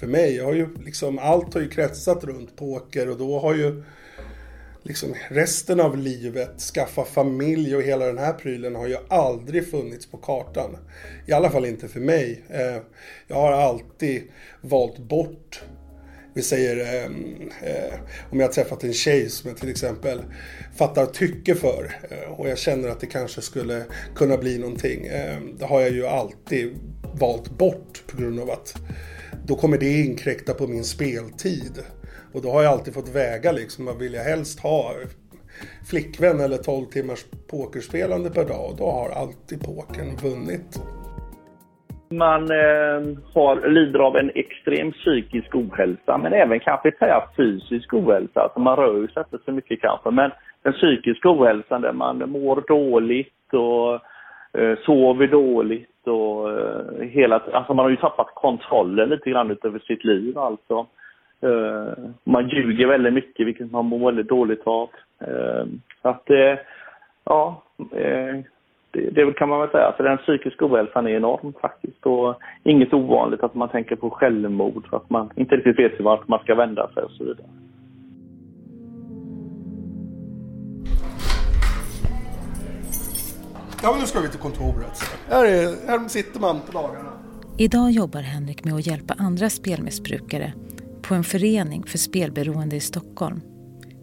för 0.00 0.06
mig. 0.06 0.36
Jag 0.36 0.44
har 0.44 0.54
ju 0.54 0.68
liksom, 0.84 1.18
allt 1.18 1.54
har 1.54 1.60
ju 1.60 1.68
kretsat 1.68 2.24
runt 2.24 2.56
poker 2.56 3.10
och 3.10 3.18
då 3.18 3.38
har 3.38 3.54
ju 3.54 3.82
liksom 4.82 5.14
resten 5.28 5.80
av 5.80 5.96
livet, 5.98 6.60
skaffa 6.60 7.04
familj 7.04 7.76
och 7.76 7.82
hela 7.82 8.06
den 8.06 8.18
här 8.18 8.32
prylen 8.32 8.74
har 8.74 8.86
ju 8.86 8.96
aldrig 9.08 9.70
funnits 9.70 10.06
på 10.06 10.16
kartan. 10.16 10.76
I 11.26 11.32
alla 11.32 11.50
fall 11.50 11.64
inte 11.64 11.88
för 11.88 12.00
mig. 12.00 12.44
Eh, 12.48 12.82
jag 13.26 13.36
har 13.36 13.52
alltid 13.52 14.22
valt 14.60 14.98
bort 14.98 15.62
vi 16.34 16.42
säger 16.42 17.04
ehm, 17.04 17.50
eh, 17.62 17.94
om 18.30 18.40
jag 18.40 18.46
har 18.46 18.52
träffat 18.52 18.84
en 18.84 18.92
tjej 18.92 19.30
som 19.30 19.48
jag 19.48 19.58
till 19.58 19.70
exempel 19.70 20.22
fattar 20.76 21.06
tycke 21.06 21.54
för 21.54 21.96
eh, 22.10 22.32
och 22.32 22.48
jag 22.48 22.58
känner 22.58 22.88
att 22.88 23.00
det 23.00 23.06
kanske 23.06 23.40
skulle 23.40 23.84
kunna 24.14 24.36
bli 24.36 24.58
någonting. 24.58 25.06
Ehm, 25.06 25.56
det 25.58 25.64
har 25.64 25.80
jag 25.80 25.90
ju 25.90 26.06
alltid 26.06 26.78
valt 27.14 27.50
bort 27.50 28.02
på 28.06 28.16
grund 28.16 28.40
av 28.40 28.50
att 28.50 28.74
då 29.46 29.56
kommer 29.56 29.78
det 29.78 30.00
inkräkta 30.00 30.54
på 30.54 30.66
min 30.66 30.84
speltid. 30.84 31.82
Och 32.34 32.42
då 32.42 32.48
har 32.48 32.62
jag 32.62 32.72
alltid 32.72 32.94
fått 32.94 33.16
väga 33.16 33.52
liksom, 33.52 33.86
vad 33.86 33.98
vill 33.98 34.14
jag 34.14 34.24
helst 34.24 34.62
ha? 34.62 34.82
Flickvän 35.90 36.40
eller 36.40 36.56
12 36.56 36.84
timmars 36.84 37.22
pokerspelande 37.50 38.30
per 38.30 38.44
dag. 38.44 38.64
Och 38.70 38.76
då 38.78 38.86
har 38.98 39.08
alltid 39.22 39.58
pokern 39.68 40.10
vunnit. 40.26 40.70
Man 42.10 42.42
eh, 42.42 43.00
har, 43.34 43.68
lider 43.68 43.98
av 43.98 44.16
en 44.16 44.30
extrem 44.34 44.92
psykisk 44.92 45.54
ohälsa, 45.54 46.18
men 46.18 46.32
även 46.32 46.60
kanske 46.60 46.92
säga 46.98 47.22
fysisk 47.36 47.94
ohälsa. 47.94 48.40
Alltså 48.40 48.60
man 48.60 48.76
rör 48.76 49.06
sig 49.06 49.22
inte 49.26 49.44
så 49.44 49.52
mycket 49.52 49.80
kanske, 49.80 50.10
men 50.10 50.30
den 50.62 50.72
psykiska 50.72 51.28
ohälsan 51.30 51.80
där 51.80 51.92
man 51.92 52.30
mår 52.30 52.64
dåligt 52.68 53.52
och 53.52 53.94
eh, 54.60 54.78
sover 54.84 55.26
dåligt 55.26 56.06
och 56.06 56.50
eh, 56.50 57.08
hela, 57.08 57.42
alltså 57.52 57.74
man 57.74 57.84
har 57.84 57.90
ju 57.90 57.96
tappat 57.96 58.34
kontrollen 58.34 59.08
lite 59.08 59.30
grann 59.30 59.56
över 59.62 59.78
sitt 59.78 60.04
liv 60.04 60.38
alltså. 60.38 60.86
Eh, 61.42 61.92
man 62.24 62.48
ljuger 62.48 62.86
väldigt 62.86 63.14
mycket, 63.14 63.46
vilket 63.46 63.70
man 63.72 63.86
mår 63.86 64.06
väldigt 64.06 64.28
dåligt 64.28 64.66
av. 64.66 64.90
Eh, 65.20 65.66
så 66.02 66.08
att, 66.08 66.24
ja, 67.24 67.62
det, 68.92 69.10
det 69.10 69.32
kan 69.32 69.48
man 69.48 69.60
väl 69.60 69.70
säga. 69.70 69.92
För 69.96 70.04
den 70.04 70.18
psykiska 70.18 70.66
ohälsan 70.66 71.06
är 71.06 71.10
enorm 71.10 71.52
faktiskt. 71.60 72.06
Och 72.06 72.34
inget 72.62 72.94
ovanligt 72.94 73.42
att 73.42 73.54
man 73.54 73.68
tänker 73.68 73.96
på 73.96 74.10
självmord 74.10 74.88
för 74.90 74.96
att 74.96 75.10
man 75.10 75.30
inte 75.36 75.56
riktigt 75.56 75.78
vet 75.78 76.00
vart 76.00 76.28
man 76.28 76.38
ska 76.38 76.54
vända 76.54 76.88
sig 76.94 77.02
och 77.02 77.10
så 77.10 77.24
vidare. 77.24 77.46
Ja, 83.82 83.90
men 83.90 84.00
nu 84.00 84.06
ska 84.06 84.20
vi 84.20 84.28
till 84.28 84.40
kontoret. 84.40 84.98
Här, 85.30 85.44
är, 85.44 85.88
här 85.88 86.08
sitter 86.08 86.40
man 86.40 86.60
på 86.66 86.72
dagarna. 86.72 87.12
Idag 87.58 87.90
jobbar 87.90 88.20
Henrik 88.20 88.64
med 88.64 88.74
att 88.74 88.86
hjälpa 88.86 89.14
andra 89.18 89.50
spelmissbrukare 89.50 90.52
på 91.12 91.16
en 91.16 91.24
förening 91.24 91.84
för 91.86 91.98
spelberoende 91.98 92.76
i 92.76 92.80
Stockholm. 92.80 93.40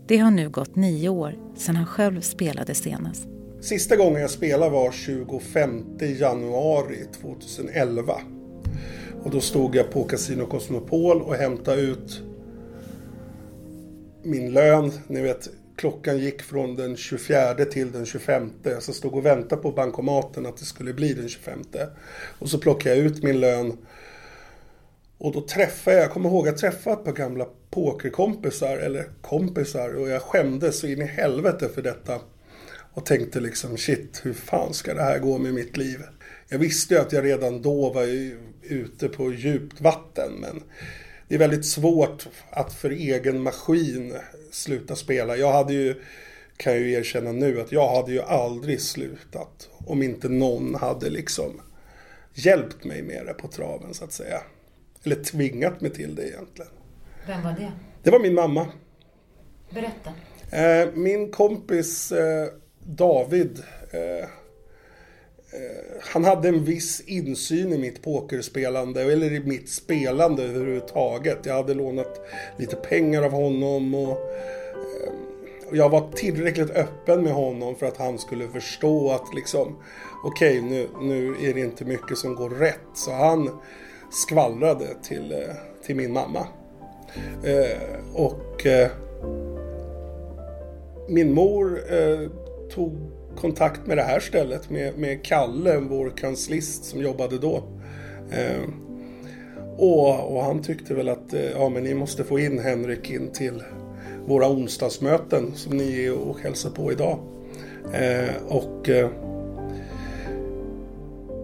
Det 0.08 0.18
har 0.18 0.32
nu 0.32 0.50
gått 0.50 0.76
nio 0.76 1.10
år 1.10 1.36
sedan 1.56 1.76
han 1.76 1.86
själv 1.86 2.22
spelade 2.22 2.76
senast. 2.76 3.28
Sista 3.62 3.96
gången 3.96 4.22
jag 4.22 4.30
spelade 4.30 4.72
var 4.72 4.92
25 4.92 5.84
januari 6.00 7.06
2011. 7.22 8.14
Och 9.24 9.32
då 9.32 9.42
stod 9.42 9.76
jag 9.76 9.92
på 9.92 10.04
Casino 10.04 10.46
Cosmopol 10.46 11.22
och 11.22 11.36
hämtade 11.36 11.82
ut 11.82 12.22
min 14.24 14.54
lön. 14.54 14.92
Ni 15.08 15.22
vet, 15.22 15.50
klockan 15.76 16.18
gick 16.18 16.42
från 16.42 16.76
den 16.76 16.98
24 16.98 17.54
till 17.54 17.92
den 17.92 18.06
25. 18.06 18.52
Så 18.80 18.94
stod 18.94 19.14
och 19.14 19.26
väntade 19.26 19.62
på 19.62 19.72
bankomaten 19.72 20.46
att 20.46 20.58
det 20.58 20.66
skulle 20.66 20.94
bli 20.94 21.14
den 21.14 21.30
25. 21.30 21.64
Och 22.40 22.50
så 22.50 22.58
plockade 22.58 22.96
jag 22.96 23.06
ut 23.06 23.24
min 23.24 23.40
lön 23.40 23.78
och 25.20 25.32
då 25.32 25.42
träffade 25.42 25.98
jag, 25.98 26.04
jag 26.04 26.12
kommer 26.12 26.30
ihåg, 26.30 26.48
jag 26.48 26.58
träffade 26.58 26.96
ett 26.96 27.04
par 27.04 27.12
gamla 27.12 27.48
pokerkompisar, 27.70 28.78
eller 28.78 29.10
kompisar, 29.22 29.94
och 29.96 30.10
jag 30.10 30.22
skämdes 30.22 30.80
så 30.80 30.88
in 30.88 31.02
i 31.02 31.06
helvete 31.06 31.70
för 31.76 31.82
detta. 31.82 32.20
Och 32.94 33.06
tänkte 33.06 33.40
liksom, 33.40 33.78
shit, 33.78 34.22
hur 34.24 34.34
fan 34.34 34.74
ska 34.74 34.94
det 34.94 35.02
här 35.02 35.20
gå 35.20 35.38
med 35.38 35.54
mitt 35.54 35.78
liv? 35.78 36.00
Jag 36.50 36.60
visste 36.60 36.94
ju 36.94 37.00
att 37.00 37.12
jag 37.12 37.26
redan 37.26 37.62
då 37.62 37.94
var 37.94 38.08
ute 38.64 39.10
på 39.10 39.34
djupt 39.34 39.82
vatten, 39.82 40.32
men 40.40 40.64
det 41.28 41.36
är 41.36 41.40
väldigt 41.40 41.66
svårt 41.66 42.28
att 42.50 42.74
för 42.74 42.90
egen 42.90 43.42
maskin 43.42 44.16
sluta 44.52 44.96
spela. 44.96 45.38
Jag 45.38 45.54
hade 45.54 45.74
ju, 45.74 45.96
kan 46.58 46.74
jag 46.74 46.82
ju 46.82 46.92
erkänna 46.92 47.32
nu, 47.32 47.62
att 47.62 47.72
jag 47.72 47.96
hade 47.96 48.12
ju 48.12 48.22
aldrig 48.22 48.82
slutat 48.82 49.70
om 49.86 50.04
inte 50.04 50.30
någon 50.30 50.76
hade 50.76 51.10
liksom 51.10 51.62
hjälpt 52.34 52.84
mig 52.84 53.02
med 53.02 53.26
det 53.26 53.34
på 53.34 53.48
traven 53.48 53.94
så 53.94 54.04
att 54.04 54.14
säga. 54.14 54.42
Eller 55.04 55.24
tvingat 55.24 55.82
mig 55.82 55.92
till 55.92 56.16
det 56.16 56.28
egentligen. 56.28 56.72
Vem 57.28 57.44
var 57.44 57.52
det? 57.52 57.72
Det 58.04 58.12
var 58.12 58.20
min 58.20 58.34
mamma. 58.34 58.68
Berätta. 59.70 60.14
Eh, 60.52 60.94
min 60.94 61.32
kompis 61.32 62.12
eh, 62.12 62.48
David 62.80 63.64
eh, 63.92 64.30
han 66.02 66.26
hade 66.26 66.48
en 66.48 66.64
viss 66.64 67.02
insyn 67.02 67.74
i 67.74 67.78
mitt 67.78 68.02
pokerspelande, 68.02 69.02
eller 69.02 69.32
i 69.32 69.40
mitt 69.40 69.70
spelande 69.70 70.44
överhuvudtaget. 70.44 71.38
Jag 71.44 71.54
hade 71.54 71.74
lånat 71.74 72.22
lite 72.58 72.76
pengar 72.76 73.24
av 73.24 73.32
honom 73.32 73.96
och, 73.96 74.18
jag 75.72 75.90
var 75.90 76.12
tillräckligt 76.12 76.70
öppen 76.70 77.24
med 77.24 77.34
honom 77.34 77.76
för 77.76 77.86
att 77.86 77.98
han 77.98 78.20
skulle 78.20 78.48
förstå 78.48 79.12
att 79.12 79.36
liksom 79.36 79.76
okej, 80.24 80.60
okay, 80.60 80.70
nu, 80.70 80.88
nu 81.02 81.50
är 81.50 81.54
det 81.54 81.60
inte 81.60 81.86
mycket 81.86 82.18
som 82.18 82.36
går 82.36 82.50
rätt. 82.50 82.80
Så 82.94 83.12
han 83.12 83.60
skvallrade 84.12 84.88
till, 85.04 85.32
eh, 85.32 85.56
till 85.86 85.96
min 85.96 86.14
mamma. 86.14 86.48
Eh, 87.44 87.78
och 88.14 88.66
eh, 88.66 88.90
min 91.10 91.34
mor 91.34 91.80
eh, 91.94 92.30
tog 92.76 92.98
kontakt 93.38 93.88
med 93.88 93.98
det 93.98 94.04
här 94.04 94.20
stället 94.20 94.70
med, 94.70 94.98
med 94.98 95.24
Kalle, 95.26 95.78
vår 95.78 96.10
kanslist 96.10 96.86
som 96.86 97.02
jobbade 97.02 97.38
då. 97.38 97.64
Eh, 98.32 98.70
och, 99.78 100.36
och, 100.36 100.44
han 100.44 100.62
tyckte 100.62 100.94
väl 100.94 101.10
att 101.10 101.34
ja, 101.56 101.70
men 101.70 101.84
ni 101.84 101.94
måste 101.94 102.24
få 102.24 102.40
in 102.40 102.60
Henrik 102.60 103.10
in 103.10 103.32
till 103.32 103.64
våra 104.26 104.50
onsdagsmöten 104.50 105.52
som 105.56 105.78
ni 105.78 106.06
är 106.06 106.14
och 106.14 106.40
hälsar 106.40 106.70
på 106.70 106.92
idag. 106.92 107.20
och 108.48 108.90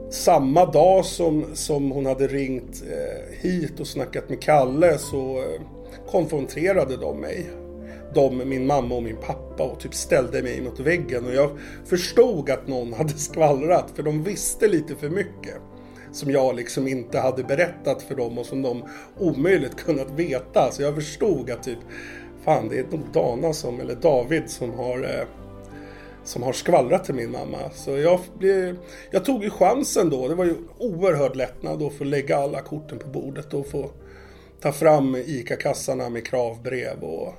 samma 0.10 0.66
dag 0.66 1.06
som, 1.06 1.46
som 1.54 1.92
hon 1.92 2.06
hade 2.06 2.28
ringt 2.28 2.84
eh, 2.92 3.38
hit 3.42 3.80
och 3.80 3.88
snackat 3.88 4.30
med 4.30 4.42
Kalle 4.42 4.98
så 4.98 5.38
eh, 5.38 5.62
konfronterade 6.12 6.98
de 6.98 7.20
mig. 7.20 7.46
De, 8.14 8.50
min 8.50 8.68
mamma 8.68 8.96
och 8.96 9.04
min 9.04 9.18
pappa 9.18 9.64
och 9.64 9.80
typ 9.80 9.94
ställde 9.94 10.44
mig 10.44 10.62
mot 10.62 10.80
väggen 10.80 11.26
och 11.26 11.34
jag 11.34 11.50
förstod 11.86 12.50
att 12.50 12.68
någon 12.68 12.94
hade 12.94 13.14
skvallrat 13.18 13.92
för 13.96 14.04
de 14.04 14.24
visste 14.24 14.68
lite 14.68 14.96
för 14.96 15.10
mycket. 15.10 15.56
Som 16.12 16.32
jag 16.32 16.56
liksom 16.56 16.88
inte 16.88 17.20
hade 17.20 17.44
berättat 17.44 18.02
för 18.02 18.16
dem 18.16 18.38
och 18.38 18.46
som 18.46 18.62
de 18.62 18.84
omöjligt 19.20 19.76
kunnat 19.76 20.12
veta. 20.12 20.72
Så 20.72 20.82
jag 20.82 20.96
förstod 20.96 21.50
att 21.50 21.64
typ, 21.64 21.80
fan 22.44 22.70
det 22.70 22.80
är 22.80 22.84
nog 22.84 23.02
Dana 23.14 23.54
som, 23.54 23.80
eller 23.80 23.96
David 23.96 24.50
som 24.50 24.74
har 24.74 25.04
eh, 25.04 25.45
som 26.26 26.44
har 26.44 26.54
skvallrat 26.54 27.06
till 27.06 27.16
min 27.16 27.32
mamma. 27.32 27.70
Så 27.74 27.98
jag, 27.98 28.20
blev, 28.40 28.78
jag 29.12 29.26
tog 29.26 29.44
ju 29.44 29.50
chansen 29.50 30.10
då. 30.10 30.28
Det 30.28 30.36
var 30.36 30.46
ju 30.46 30.56
oerhört 30.78 31.36
lättnad 31.36 31.84
att 31.84 31.94
få 31.94 32.04
lägga 32.04 32.38
alla 32.38 32.62
korten 32.62 33.00
på 33.00 33.08
bordet 33.08 33.54
och 33.54 33.68
få 33.68 33.92
ta 34.62 34.72
fram 34.72 35.16
ICA-kassarna 35.16 36.10
med 36.10 36.28
kravbrev 36.28 37.04
och 37.04 37.34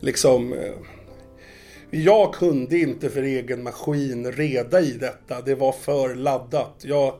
liksom 0.00 0.52
eh, 0.52 0.74
jag 1.90 2.34
kunde 2.34 2.78
inte 2.78 3.10
för 3.10 3.22
egen 3.22 3.62
maskin 3.62 4.32
reda 4.32 4.80
i 4.80 4.92
detta. 4.92 5.40
Det 5.40 5.54
var 5.54 5.72
för 5.72 6.14
laddat. 6.14 6.74
Jag 6.82 7.14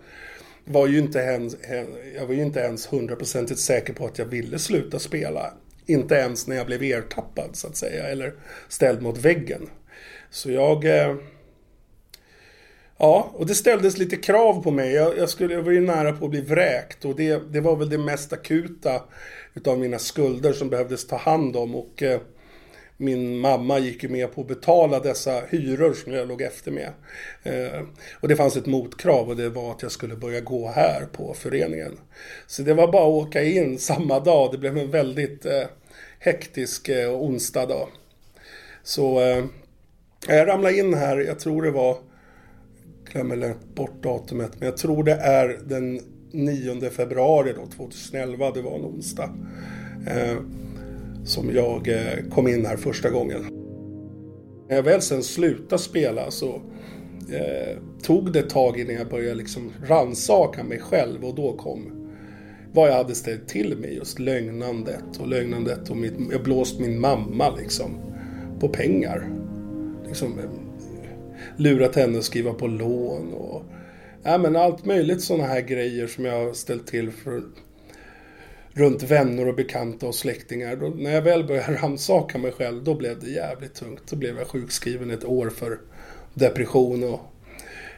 var 0.65 0.87
ju 0.87 0.99
inte 0.99 1.19
ens, 1.19 1.55
eh, 1.55 1.85
jag 2.17 2.27
var 2.27 2.35
ju 2.35 2.43
inte 2.43 2.61
ens 2.61 2.93
hundraprocentigt 2.93 3.61
säker 3.61 3.93
på 3.93 4.07
att 4.07 4.19
jag 4.19 4.27
ville 4.27 4.59
sluta 4.59 4.99
spela. 4.99 5.53
Inte 5.87 6.15
ens 6.15 6.47
när 6.47 6.57
jag 6.57 6.67
blev 6.67 6.83
ertappad 6.83 7.51
så 7.53 7.67
att 7.67 7.77
säga, 7.77 8.09
eller 8.09 8.35
ställd 8.69 9.03
mot 9.03 9.19
väggen. 9.19 9.69
Så 10.31 10.51
jag... 10.51 10.85
Eh, 10.85 11.17
ja, 12.99 13.31
och 13.35 13.47
det 13.47 13.55
ställdes 13.55 13.99
lite 13.99 14.17
krav 14.17 14.63
på 14.63 14.71
mig. 14.71 14.93
Jag, 14.93 15.19
jag, 15.19 15.29
skulle, 15.29 15.55
jag 15.55 15.63
var 15.63 15.73
ju 15.73 15.81
nära 15.81 16.13
på 16.13 16.25
att 16.25 16.31
bli 16.31 16.41
vräkt 16.41 17.05
och 17.05 17.17
det, 17.17 17.53
det 17.53 17.61
var 17.61 17.77
väl 17.77 17.89
det 17.89 17.99
mest 17.99 18.33
akuta 18.33 19.03
utav 19.55 19.79
mina 19.79 19.99
skulder 19.99 20.53
som 20.53 20.71
behövdes 20.71 21.07
ta 21.07 21.17
hand 21.17 21.57
om. 21.57 21.75
Och 21.75 22.03
eh, 22.03 22.21
min 22.97 23.39
mamma 23.39 23.79
gick 23.79 24.03
ju 24.03 24.09
med 24.09 24.35
på 24.35 24.41
att 24.41 24.49
betala 24.49 25.01
dessa 25.01 25.41
hyror 25.49 25.93
som 25.93 26.13
jag 26.13 26.29
låg 26.29 26.43
efter 26.43 26.71
med. 26.71 26.93
Eh, 27.43 27.83
och 28.21 28.29
det 28.29 28.37
fanns 28.37 28.57
ett 28.57 28.67
motkrav 28.67 29.29
och 29.29 29.37
det 29.37 29.49
var 29.49 29.71
att 29.71 29.83
jag 29.83 29.93
skulle 29.93 30.17
börja 30.17 30.41
gå 30.41 30.69
här 30.69 31.07
på 31.13 31.35
föreningen. 31.35 31.99
Så 32.47 32.63
det 32.63 32.75
var 32.75 32.93
bara 32.93 33.03
att 33.03 33.27
åka 33.27 33.43
in 33.43 33.79
samma 33.79 34.21
dag. 34.21 34.53
Det 34.53 34.59
blev 34.59 34.79
en 34.79 34.91
väldigt 34.91 35.47
eh, 35.47 35.63
hektisk 36.19 36.89
eh, 36.89 37.11
onsdag 37.11 37.67
dag. 37.67 37.89
Så 38.83 39.21
eh, 39.21 39.45
jag 40.29 40.49
ramlade 40.49 40.79
in 40.79 40.95
här, 40.95 41.19
jag 41.19 41.39
tror 41.39 41.63
det 41.63 41.71
var, 41.71 41.97
glömmer 43.13 43.55
bort 43.75 44.03
datumet, 44.03 44.51
men 44.59 44.67
jag 44.67 44.77
tror 44.77 45.05
det 45.05 45.15
är 45.15 45.61
den 45.67 46.01
9 46.33 46.91
februari 46.91 47.53
då, 47.57 47.67
2011, 47.67 48.51
det 48.51 48.63
var 48.63 48.75
en 48.75 48.85
onsdag. 48.85 49.31
Eh, 50.07 50.37
som 51.25 51.51
jag 51.55 51.89
eh, 51.89 52.31
kom 52.31 52.49
in 52.49 52.67
här 52.67 52.77
första 52.77 53.11
gången. 53.11 53.41
När 54.69 54.77
jag 54.77 54.83
väl 54.83 55.03
sen 55.03 55.23
slutade 55.23 55.83
spela 55.83 56.31
så 56.31 56.55
eh, 57.33 57.79
tog 58.03 58.33
det 58.33 58.39
ett 58.39 58.51
tag 58.51 58.81
innan 58.81 58.95
jag 58.95 59.09
började 59.09 59.35
liksom 59.35 59.73
ransaka 59.85 60.65
mig 60.65 60.79
själv 60.79 61.25
och 61.25 61.35
då 61.35 61.53
kom 61.53 62.09
vad 62.73 62.89
jag 62.89 62.95
hade 62.95 63.15
ställt 63.15 63.49
till 63.49 63.77
med 63.79 63.93
just 63.93 64.19
lögnandet 64.19 65.21
och 65.21 65.29
lögnandet 65.29 65.91
och 65.91 65.97
mitt, 65.97 66.15
jag 66.31 66.43
blåst 66.43 66.81
min 66.81 67.01
mamma 67.01 67.57
liksom 67.57 67.91
på 68.61 68.69
pengar 68.69 69.29
liksom, 70.07 70.39
eh, 70.39 70.45
lurat 71.57 71.97
henne 71.97 72.19
att 72.19 72.25
skriva 72.25 72.53
på 72.53 72.67
lån 72.67 73.33
och 73.33 73.63
ja, 74.23 74.39
men 74.39 74.57
allt 74.57 74.85
möjligt 74.85 75.23
sådana 75.23 75.45
här 75.47 75.61
grejer 75.61 76.07
som 76.07 76.25
jag 76.25 76.45
har 76.45 76.53
ställt 76.53 76.87
till 76.87 77.11
för 77.11 77.43
runt 78.73 79.03
vänner 79.03 79.49
och 79.49 79.55
bekanta 79.55 80.07
och 80.07 80.15
släktingar. 80.15 80.77
Då, 80.77 80.89
när 80.89 81.11
jag 81.11 81.23
väl 81.23 81.45
började 81.45 81.75
rannsaka 81.83 82.39
mig 82.39 82.53
själv, 82.53 82.85
då 82.85 82.95
blev 82.95 83.21
det 83.21 83.31
jävligt 83.31 83.75
tungt. 83.75 84.03
Då 84.11 84.17
blev 84.17 84.39
jag 84.39 84.47
sjukskriven 84.47 85.11
ett 85.11 85.25
år 85.25 85.51
för 85.51 85.79
depression 86.35 87.05
och 87.05 87.21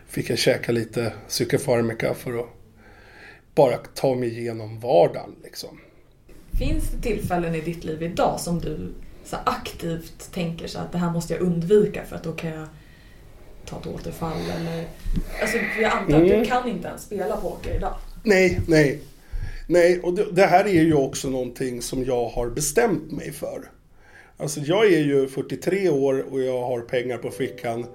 fick 0.06 0.30
jag 0.30 0.38
käka 0.38 0.72
lite 0.72 1.12
psykofarmaka 1.28 2.14
för 2.14 2.38
att 2.38 2.48
bara 3.54 3.76
ta 3.76 4.14
mig 4.14 4.38
igenom 4.38 4.80
vardagen. 4.80 5.34
Liksom. 5.44 5.80
Finns 6.58 6.90
det 6.90 7.02
tillfällen 7.02 7.54
i 7.54 7.60
ditt 7.60 7.84
liv 7.84 8.02
idag 8.02 8.40
som 8.40 8.58
du 8.58 8.92
så 9.28 9.36
aktivt 9.44 10.32
tänker 10.32 10.66
så 10.66 10.78
att 10.78 10.92
det 10.92 10.98
här 10.98 11.10
måste 11.10 11.34
jag 11.34 11.42
undvika 11.42 12.04
för 12.04 12.16
att 12.16 12.24
då 12.24 12.32
kan 12.32 12.50
jag 12.50 12.68
ta 13.64 13.80
ett 13.80 13.86
återfall 13.86 14.40
eller... 14.60 14.84
Alltså 15.40 15.58
jag 15.80 15.92
antar 15.92 16.14
att 16.14 16.22
mm. 16.22 16.40
du 16.40 16.44
kan 16.44 16.68
inte 16.68 16.88
ens 16.88 17.02
spela 17.02 17.36
poker 17.36 17.76
idag. 17.76 17.94
Nej, 18.22 18.60
nej. 18.66 19.00
Nej, 19.66 20.00
och 20.00 20.14
det, 20.14 20.32
det, 20.32 20.46
här 20.46 20.64
är 20.64 20.82
ju 20.82 20.94
också 20.94 21.30
någonting 21.30 21.82
som 21.82 22.04
jag 22.04 22.28
har 22.28 22.50
bestämt 22.50 23.12
mig 23.12 23.32
för. 23.32 23.70
Alltså 24.36 24.60
jag 24.60 24.86
är 24.86 25.00
ju 25.00 25.28
43 25.28 25.88
år 25.88 26.24
och 26.30 26.40
jag 26.40 26.62
har 26.62 26.80
pengar 26.80 27.18
på 27.18 27.30
fickan. 27.30 27.86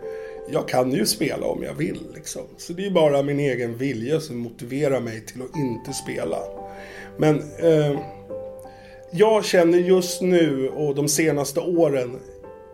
Jag 0.51 0.67
kan 0.67 0.91
ju 0.91 1.05
spela 1.05 1.45
om 1.45 1.63
jag 1.63 1.73
vill 1.73 2.07
liksom. 2.15 2.41
Så 2.57 2.73
det 2.73 2.85
är 2.85 2.91
bara 2.91 3.23
min 3.23 3.39
egen 3.39 3.77
vilja 3.77 4.19
som 4.19 4.37
motiverar 4.37 4.99
mig 4.99 5.25
till 5.25 5.41
att 5.41 5.57
inte 5.57 5.93
spela. 5.93 6.37
Men 7.17 7.35
eh, 7.39 7.99
jag 9.13 9.45
känner 9.45 9.77
just 9.77 10.21
nu 10.21 10.69
och 10.69 10.95
de 10.95 11.07
senaste 11.07 11.59
åren 11.59 12.19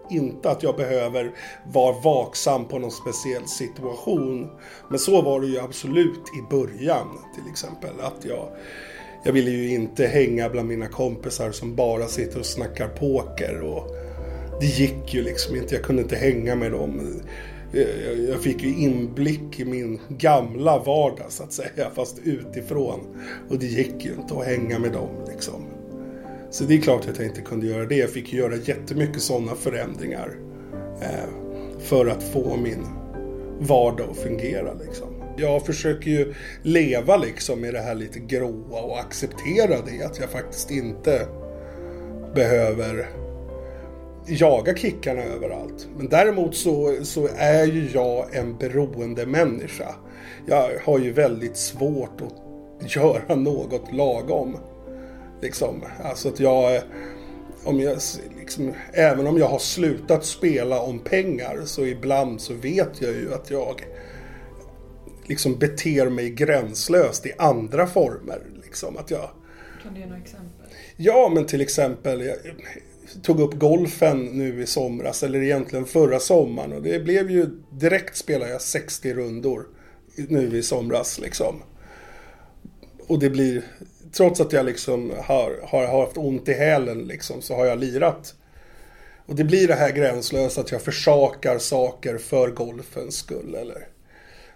inte 0.09 0.49
att 0.49 0.63
jag 0.63 0.75
behöver 0.75 1.31
vara 1.73 2.01
vaksam 2.01 2.67
på 2.67 2.79
någon 2.79 2.91
speciell 2.91 3.47
situation. 3.47 4.49
Men 4.89 4.99
så 4.99 5.21
var 5.21 5.41
det 5.41 5.47
ju 5.47 5.59
absolut 5.59 6.23
i 6.39 6.51
början 6.51 7.07
till 7.35 7.51
exempel. 7.51 7.99
Att 8.01 8.25
jag, 8.25 8.49
jag 9.25 9.33
ville 9.33 9.51
ju 9.51 9.69
inte 9.69 10.07
hänga 10.07 10.49
bland 10.49 10.67
mina 10.67 10.87
kompisar 10.87 11.51
som 11.51 11.75
bara 11.75 12.07
sitter 12.07 12.39
och 12.39 12.45
snackar 12.45 12.87
poker. 12.87 13.61
Och 13.61 13.87
det 14.59 14.65
gick 14.65 15.13
ju 15.13 15.23
liksom 15.23 15.55
inte. 15.55 15.75
Jag 15.75 15.83
kunde 15.83 16.01
inte 16.01 16.15
hänga 16.15 16.55
med 16.55 16.71
dem. 16.71 17.21
Eh, 17.73 18.11
jag 18.29 18.41
fick 18.41 18.63
ju 18.63 18.77
inblick 18.77 19.59
i 19.59 19.65
min 19.65 19.99
gamla 20.07 20.79
vardag 20.79 21.25
så 21.29 21.43
att 21.43 21.53
säga, 21.53 21.89
fast 21.95 22.19
utifrån. 22.23 22.99
Och 23.49 23.59
det 23.59 23.65
gick 23.65 24.05
ju 24.05 24.13
inte 24.13 24.33
att 24.33 24.45
hänga 24.45 24.79
med 24.79 24.91
dem 24.91 25.09
liksom. 25.27 25.78
Så 26.51 26.63
det 26.63 26.73
är 26.73 26.81
klart 26.81 27.07
att 27.07 27.17
jag 27.17 27.27
inte 27.27 27.41
kunde 27.41 27.67
göra 27.67 27.85
det. 27.85 27.95
Jag 27.95 28.09
fick 28.09 28.33
göra 28.33 28.55
jättemycket 28.55 29.21
sådana 29.21 29.55
förändringar. 29.55 30.35
Eh, 31.01 31.29
för 31.79 32.05
att 32.05 32.23
få 32.23 32.57
min 32.57 32.85
vardag 33.59 34.09
att 34.09 34.17
fungera 34.17 34.73
liksom. 34.73 35.07
Jag 35.37 35.65
försöker 35.65 36.11
ju 36.11 36.33
leva 36.61 37.17
liksom 37.17 37.61
med 37.61 37.73
det 37.73 37.79
här 37.79 37.95
lite 37.95 38.19
gråa 38.19 38.81
och 38.81 38.99
acceptera 38.99 39.81
det. 39.85 40.05
Att 40.05 40.19
jag 40.19 40.29
faktiskt 40.29 40.71
inte 40.71 41.27
behöver 42.35 43.09
jaga 44.27 44.75
kickarna 44.75 45.21
överallt. 45.21 45.87
Men 45.97 46.09
däremot 46.09 46.55
så, 46.55 46.95
så 47.03 47.29
är 47.37 47.65
ju 47.65 47.89
jag 47.93 48.35
en 48.35 48.57
beroende 48.57 49.25
människa. 49.25 49.95
Jag 50.45 50.69
har 50.83 50.99
ju 50.99 51.11
väldigt 51.11 51.57
svårt 51.57 52.21
att 52.21 52.95
göra 52.95 53.35
något 53.35 53.93
lagom. 53.93 54.57
Liksom, 55.41 55.83
alltså 56.03 56.29
att 56.29 56.39
jag, 56.39 56.81
om 57.63 57.79
jag 57.79 57.97
liksom, 58.39 58.73
även 58.93 59.27
om 59.27 59.37
jag 59.37 59.47
har 59.47 59.59
slutat 59.59 60.25
spela 60.25 60.81
om 60.81 60.99
pengar 60.99 61.61
så 61.65 61.85
ibland 61.85 62.41
så 62.41 62.53
vet 62.53 63.01
jag 63.01 63.11
ju 63.11 63.33
att 63.33 63.51
jag 63.51 63.81
liksom 65.25 65.57
beter 65.59 66.09
mig 66.09 66.29
gränslöst 66.29 67.25
i 67.25 67.33
andra 67.37 67.87
former. 67.87 68.41
Liksom, 68.63 68.97
att 68.97 69.11
jag, 69.11 69.29
kan 69.83 69.93
du 69.93 69.99
ge 69.99 70.05
några 70.05 70.21
exempel? 70.21 70.67
Ja, 70.95 71.31
men 71.33 71.45
till 71.45 71.61
exempel 71.61 72.21
jag 72.21 72.37
tog 73.23 73.39
upp 73.39 73.53
golfen 73.53 74.25
nu 74.25 74.61
i 74.61 74.65
somras, 74.65 75.23
eller 75.23 75.41
egentligen 75.41 75.85
förra 75.85 76.19
sommaren. 76.19 76.73
Och 76.73 76.81
det 76.81 77.03
blev 77.03 77.31
ju, 77.31 77.49
direkt 77.71 78.17
spelade 78.17 78.51
jag 78.51 78.61
60 78.61 79.13
rundor 79.13 79.67
nu 80.15 80.57
i 80.57 80.63
somras 80.63 81.19
liksom. 81.19 81.55
Och 83.07 83.19
det 83.19 83.29
blir 83.29 83.63
trots 84.11 84.41
att 84.41 84.53
jag 84.53 84.65
liksom 84.65 85.11
har, 85.17 85.59
har, 85.63 85.87
har 85.87 85.99
haft 85.99 86.17
ont 86.17 86.49
i 86.49 86.53
hälen 86.53 87.07
liksom, 87.07 87.41
så 87.41 87.55
har 87.55 87.65
jag 87.65 87.79
lirat. 87.79 88.33
Och 89.25 89.35
det 89.35 89.43
blir 89.43 89.67
det 89.67 89.73
här 89.73 89.91
gränslösa 89.91 90.61
att 90.61 90.71
jag 90.71 90.81
försakar 90.81 91.57
saker 91.57 92.17
för 92.17 92.51
golfens 92.51 93.15
skull. 93.15 93.55
Eller. 93.55 93.87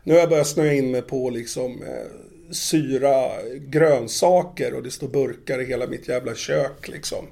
Nu 0.04 0.14
har 0.14 0.20
jag 0.20 0.30
börjat 0.30 0.48
snöa 0.48 0.74
in 0.74 0.92
mig 0.92 1.02
på 1.02 1.30
liksom 1.30 1.82
eh, 1.82 2.52
syra 2.52 3.30
grönsaker 3.58 4.74
och 4.74 4.84
det 4.84 4.92
står 4.92 5.08
burkar 5.08 5.62
i 5.62 5.66
hela 5.66 5.88
mitt 5.88 6.08
jävla 6.08 6.36
kök 6.36 6.88
liksom. 6.88 7.26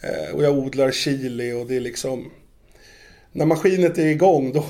Eh, 0.00 0.34
och 0.34 0.44
jag 0.44 0.58
odlar 0.58 0.90
chili 0.90 1.52
och 1.52 1.66
det 1.66 1.76
är 1.76 1.80
liksom... 1.80 2.30
När 3.32 3.46
maskinet 3.46 3.98
är 3.98 4.06
igång 4.06 4.52
då, 4.52 4.64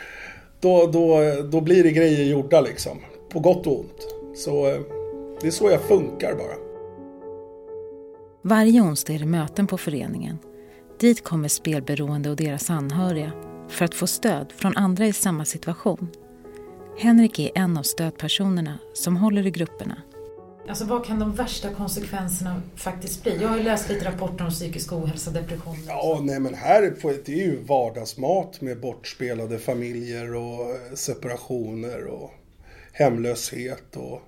då, 0.60 0.86
då, 0.86 1.20
då 1.42 1.60
blir 1.60 1.82
det 1.82 1.90
grejer 1.90 2.24
gjorda 2.24 2.60
liksom. 2.60 3.00
På 3.30 3.40
gott 3.40 3.66
och 3.66 3.80
ont. 3.80 4.06
Så... 4.36 4.66
Eh, 4.66 4.95
det 5.40 5.46
är 5.46 5.50
så 5.50 5.70
jag 5.70 5.82
funkar 5.82 6.34
bara. 6.34 6.56
Varje 8.42 8.80
onsdag 8.80 9.12
är 9.12 9.18
det 9.18 9.26
möten 9.26 9.66
på 9.66 9.78
föreningen. 9.78 10.38
Dit 11.00 11.24
kommer 11.24 11.48
spelberoende 11.48 12.30
och 12.30 12.36
deras 12.36 12.70
anhöriga 12.70 13.32
för 13.68 13.84
att 13.84 13.94
få 13.94 14.06
stöd 14.06 14.52
från 14.52 14.76
andra 14.76 15.06
i 15.06 15.12
samma 15.12 15.44
situation. 15.44 16.08
Henrik 16.98 17.38
är 17.38 17.50
en 17.54 17.76
av 17.76 17.82
stödpersonerna 17.82 18.78
som 18.94 19.16
håller 19.16 19.46
i 19.46 19.50
grupperna. 19.50 20.02
Alltså 20.68 20.84
vad 20.84 21.04
kan 21.04 21.18
de 21.18 21.34
värsta 21.34 21.74
konsekvenserna 21.74 22.62
faktiskt 22.76 23.22
bli? 23.22 23.38
Jag 23.42 23.48
har 23.48 23.56
ju 23.56 23.62
läst 23.62 23.88
lite 23.88 24.04
rapporter 24.04 24.44
om 24.44 24.50
psykisk 24.50 24.92
ohälsa, 24.92 25.30
depression. 25.30 25.76
Ja, 25.86 26.20
nej 26.22 26.40
men 26.40 26.54
här 26.54 26.94
det 27.24 27.32
är 27.32 27.36
ju 27.36 27.62
vardagsmat 27.62 28.60
med 28.60 28.80
bortspelade 28.80 29.58
familjer 29.58 30.34
och 30.34 30.70
eh, 30.70 30.94
separationer 30.94 32.04
och 32.04 32.30
hemlöshet 32.92 33.96
och 33.96 34.22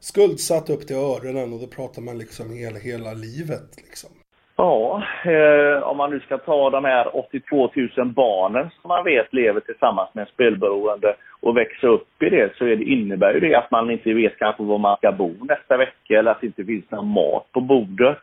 skuldsatt 0.00 0.70
upp 0.70 0.86
till 0.86 0.96
öronen 0.96 1.52
och 1.52 1.60
då 1.60 1.66
pratar 1.66 2.02
man 2.02 2.18
liksom 2.18 2.46
hela, 2.52 2.78
hela 2.78 3.12
livet 3.26 3.68
liksom. 3.76 4.10
Ja, 4.56 5.02
eh, 5.24 5.82
om 5.82 5.96
man 5.96 6.10
nu 6.10 6.20
ska 6.20 6.38
ta 6.38 6.70
de 6.70 6.84
här 6.84 7.16
82 7.16 7.70
000 7.96 8.06
barnen 8.06 8.70
som 8.80 8.88
man 8.88 9.04
vet 9.04 9.32
lever 9.32 9.60
tillsammans 9.60 10.14
med 10.14 10.22
en 10.22 10.32
spelberoende 10.34 11.14
och 11.40 11.56
växa 11.56 11.86
upp 11.86 12.22
i 12.22 12.30
det 12.30 12.56
så 12.56 12.64
är 12.64 12.76
det, 12.76 12.84
innebär 12.84 13.34
ju 13.34 13.40
det 13.40 13.54
att 13.54 13.70
man 13.70 13.90
inte 13.90 14.12
vet 14.12 14.38
kanske 14.38 14.62
var 14.62 14.78
man 14.78 14.96
ska 14.96 15.12
bo 15.12 15.34
nästa 15.40 15.76
vecka 15.76 16.18
eller 16.18 16.30
att 16.30 16.40
det 16.40 16.46
inte 16.46 16.64
finns 16.64 16.90
någon 16.90 17.08
mat 17.08 17.52
på 17.52 17.60
bordet. 17.60 18.18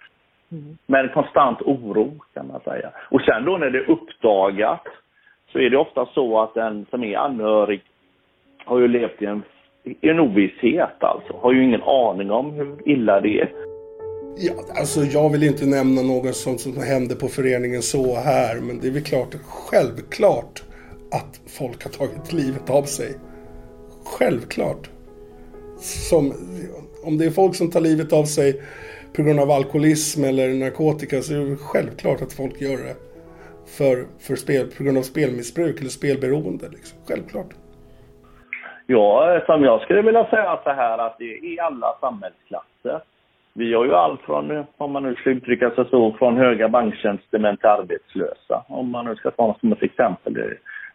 Mm. 0.51 0.77
Men 0.85 1.09
konstant 1.09 1.61
oro 1.61 2.13
kan 2.33 2.47
man 2.47 2.59
säga. 2.59 2.91
Och 3.09 3.21
sen 3.21 3.45
då 3.45 3.57
när 3.57 3.69
det 3.69 3.79
är 3.79 3.91
uppdagat 3.91 4.87
så 5.51 5.59
är 5.59 5.69
det 5.69 5.77
ofta 5.77 6.05
så 6.05 6.41
att 6.41 6.53
den 6.53 6.85
som 6.89 7.03
är 7.03 7.17
anhörig 7.17 7.81
har 8.65 8.79
ju 8.79 8.87
levt 8.87 9.21
i 9.21 9.25
en, 9.25 9.43
en 10.01 10.19
ovisshet 10.19 11.03
alltså. 11.03 11.33
Har 11.41 11.53
ju 11.53 11.63
ingen 11.63 11.81
aning 11.81 12.31
om 12.31 12.51
hur 12.51 12.89
illa 12.89 13.21
det 13.21 13.39
är. 13.39 13.51
Ja, 14.37 14.53
alltså 14.79 15.03
jag 15.03 15.29
vill 15.29 15.43
inte 15.43 15.65
nämna 15.65 16.01
något 16.01 16.35
sånt 16.35 16.61
som 16.61 16.77
hände 16.77 17.15
på 17.15 17.27
föreningen 17.27 17.81
så 17.81 18.15
här, 18.15 18.59
men 18.61 18.79
det 18.79 18.87
är 18.87 18.91
väl 18.91 19.03
klart, 19.03 19.35
självklart 19.45 20.63
att 21.11 21.41
folk 21.47 21.83
har 21.83 21.91
tagit 21.91 22.33
livet 22.33 22.69
av 22.69 22.83
sig. 22.83 23.15
Självklart. 24.05 24.89
Som, 25.79 26.33
om 27.03 27.17
det 27.17 27.25
är 27.25 27.29
folk 27.29 27.55
som 27.55 27.71
tar 27.71 27.81
livet 27.81 28.13
av 28.13 28.23
sig 28.23 28.61
på 29.15 29.23
grund 29.23 29.39
av 29.39 29.51
alkoholism 29.51 30.23
eller 30.23 30.53
narkotika 30.53 31.21
så 31.21 31.33
är 31.33 31.49
det 31.49 31.55
självklart 31.55 32.21
att 32.21 32.33
folk 32.33 32.61
gör 32.61 32.77
det. 32.77 32.95
För, 33.65 34.07
för 34.19 34.35
spel, 34.35 34.67
på 34.77 34.83
grund 34.83 34.97
av 34.97 35.01
spelmissbruk 35.01 35.79
eller 35.79 35.89
spelberoende. 35.89 36.69
Liksom. 36.69 36.97
Självklart. 37.05 37.53
Ja, 38.87 39.41
som 39.45 39.63
jag 39.63 39.81
skulle 39.81 40.01
vilja 40.01 40.25
säga 40.25 40.59
så 40.63 40.69
här 40.69 40.97
att 40.97 41.17
det 41.19 41.33
är 41.33 41.45
i 41.45 41.59
alla 41.59 41.97
samhällsklasser. 42.01 43.01
Vi 43.53 43.73
har 43.73 43.85
ju 43.85 43.93
allt 43.95 44.21
från, 44.21 44.65
om 44.77 44.91
man 44.91 45.03
nu 45.03 45.15
ska 45.15 45.29
uttrycka 45.29 45.71
sig 45.71 45.85
så, 45.89 46.15
från 46.19 46.37
höga 46.37 46.69
banktjänstemän 46.69 47.57
till 47.57 47.69
arbetslösa. 47.69 48.65
Om 48.67 48.91
man 48.91 49.05
nu 49.05 49.15
ska 49.15 49.31
ta 49.31 49.47
något 49.47 49.59
som 49.59 49.71
ett 49.71 49.83
exempel. 49.83 50.33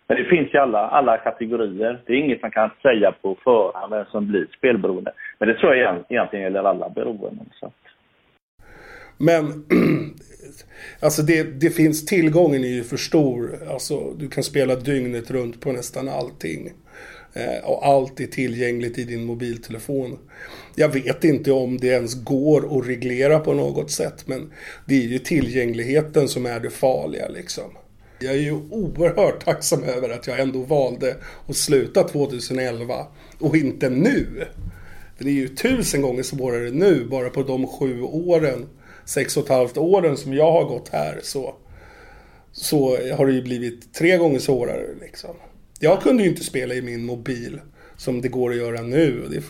Men 0.07 0.17
det 0.17 0.25
finns 0.25 0.55
i 0.55 0.59
alla, 0.59 0.89
alla 0.89 1.19
kategorier. 1.19 2.03
Det 2.07 2.13
är 2.13 2.17
inget 2.17 2.43
man 2.43 2.51
kan 2.51 2.71
säga 2.83 3.13
på 3.13 3.37
förhand 3.45 3.93
vem 3.93 4.05
som 4.05 4.27
blir 4.27 4.47
spelberoende. 4.59 5.13
Men 5.39 5.49
det 5.49 5.55
tror 5.55 5.75
jag 5.75 6.05
egentligen 6.09 6.45
gäller 6.45 6.65
alla 6.65 6.89
beroenden. 6.89 7.49
Så. 7.53 7.73
Men 9.19 9.43
alltså 11.03 11.23
det, 11.23 11.61
det 11.61 11.71
finns, 11.71 12.07
tillgången 12.07 12.65
är 12.65 12.75
ju 12.79 12.83
för 12.83 12.97
stor. 12.97 13.51
Alltså 13.71 13.95
du 14.19 14.29
kan 14.29 14.43
spela 14.43 14.75
dygnet 14.75 15.31
runt 15.31 15.61
på 15.61 15.73
nästan 15.73 16.09
allting. 16.09 16.71
Eh, 17.35 17.65
och 17.65 17.87
allt 17.87 18.21
är 18.21 18.27
tillgängligt 18.27 18.99
i 18.99 19.05
din 19.05 19.25
mobiltelefon. 19.25 20.19
Jag 20.75 20.89
vet 20.89 21.25
inte 21.25 21.53
om 21.53 21.79
det 21.79 21.87
ens 21.87 22.15
går 22.15 22.79
att 22.79 22.87
reglera 22.87 23.39
på 23.39 23.53
något 23.53 23.91
sätt 23.91 24.27
men 24.27 24.53
det 24.87 24.95
är 24.95 25.09
ju 25.09 25.19
tillgängligheten 25.19 26.29
som 26.29 26.47
är 26.47 26.61
det 26.61 26.71
farliga 26.71 27.29
liksom. 27.29 27.65
Jag 28.19 28.33
är 28.33 28.39
ju 28.39 28.53
oerhört 28.71 29.45
tacksam 29.45 29.85
över 29.85 30.11
att 30.11 30.27
jag 30.27 30.41
ändå 30.41 30.63
valde 30.63 31.17
att 31.47 31.57
sluta 31.57 32.03
2011 32.03 33.07
och 33.39 33.57
inte 33.57 33.91
nu. 33.91 34.27
För 35.17 35.25
det 35.25 35.31
är 35.31 35.35
ju 35.35 35.49
tusen 35.49 36.03
gånger 36.03 36.23
svårare 36.23 36.71
nu 36.71 37.05
bara 37.05 37.31
på 37.31 37.43
de 37.43 37.67
sju 37.67 38.03
åren, 38.03 38.69
sex 39.05 39.37
och 39.37 39.43
ett 39.43 39.49
halvt 39.49 39.77
åren 39.77 40.17
som 40.17 40.35
jag 40.35 40.53
har 40.53 40.65
gått 40.65 40.89
här 40.89 41.21
så, 41.23 41.55
så 42.53 42.97
har 43.15 43.27
det 43.27 43.33
ju 43.33 43.43
blivit 43.43 43.95
tre 43.95 44.17
gånger 44.17 44.39
svårare 44.39 44.87
liksom. 45.01 45.35
Jag 45.83 46.03
kunde 46.03 46.23
ju 46.23 46.29
inte 46.29 46.45
spela 46.45 46.75
i 46.75 46.83
min 46.83 47.05
mobil 47.05 47.61
som 47.97 48.21
det 48.21 48.29
går 48.29 48.51
att 48.51 48.57
göra 48.57 48.83
nu. 48.83 49.27
Det 49.31 49.43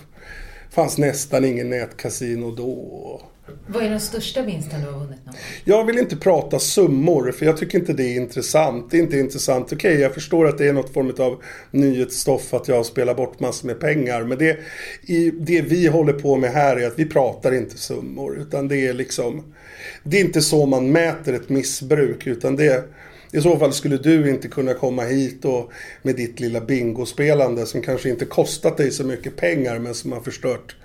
fanns 0.74 0.98
nästan 0.98 1.44
ingen 1.44 1.70
nätkasino 1.70 2.50
då. 2.50 3.22
Vad 3.66 3.82
är 3.82 3.90
den 3.90 4.00
största 4.00 4.42
vinsten 4.42 4.80
du 4.80 4.86
har 4.86 4.98
vunnit 4.98 5.26
någon 5.26 5.34
Jag 5.64 5.84
vill 5.84 5.98
inte 5.98 6.16
prata 6.16 6.58
summor 6.58 7.32
för 7.32 7.46
jag 7.46 7.56
tycker 7.56 7.78
inte 7.78 7.92
det 7.92 8.02
är 8.02 8.16
intressant. 8.16 8.90
Det 8.90 8.96
är 8.96 9.02
inte 9.02 9.18
intressant. 9.18 9.72
Okej, 9.72 9.76
okay, 9.76 10.02
jag 10.02 10.14
förstår 10.14 10.48
att 10.48 10.58
det 10.58 10.68
är 10.68 10.72
något 10.72 10.92
form 10.92 11.14
av 11.18 11.42
nyhetsstoff 11.70 12.54
att 12.54 12.68
jag 12.68 12.86
spelar 12.86 13.14
bort 13.14 13.40
massor 13.40 13.66
med 13.66 13.80
pengar. 13.80 14.24
Men 14.24 14.38
det, 14.38 14.58
i, 15.02 15.30
det 15.30 15.62
vi 15.62 15.86
håller 15.86 16.12
på 16.12 16.36
med 16.36 16.50
här 16.50 16.76
är 16.76 16.86
att 16.86 16.98
vi 16.98 17.06
pratar 17.06 17.54
inte 17.54 17.78
summor. 17.78 18.38
Utan 18.38 18.68
det 18.68 18.86
är 18.86 18.94
liksom... 18.94 19.54
Det 20.02 20.20
är 20.20 20.24
inte 20.24 20.42
så 20.42 20.66
man 20.66 20.92
mäter 20.92 21.34
ett 21.34 21.48
missbruk 21.48 22.26
utan 22.26 22.56
det 22.56 22.84
i 23.32 23.40
så 23.40 23.58
fall 23.58 23.72
skulle 23.72 23.96
du 23.96 24.30
inte 24.30 24.48
kunna 24.48 24.74
komma 24.74 25.02
hit 25.02 25.44
och 25.44 25.72
med 26.02 26.16
ditt 26.16 26.40
lilla 26.40 26.60
bingospelande 26.60 27.66
som 27.66 27.82
kanske 27.82 28.08
inte 28.08 28.24
kostat 28.24 28.76
dig 28.76 28.90
så 28.90 29.04
mycket 29.04 29.36
pengar 29.36 29.78
men 29.78 29.94
som 29.94 30.12
har 30.12 30.20
förstört 30.20 30.76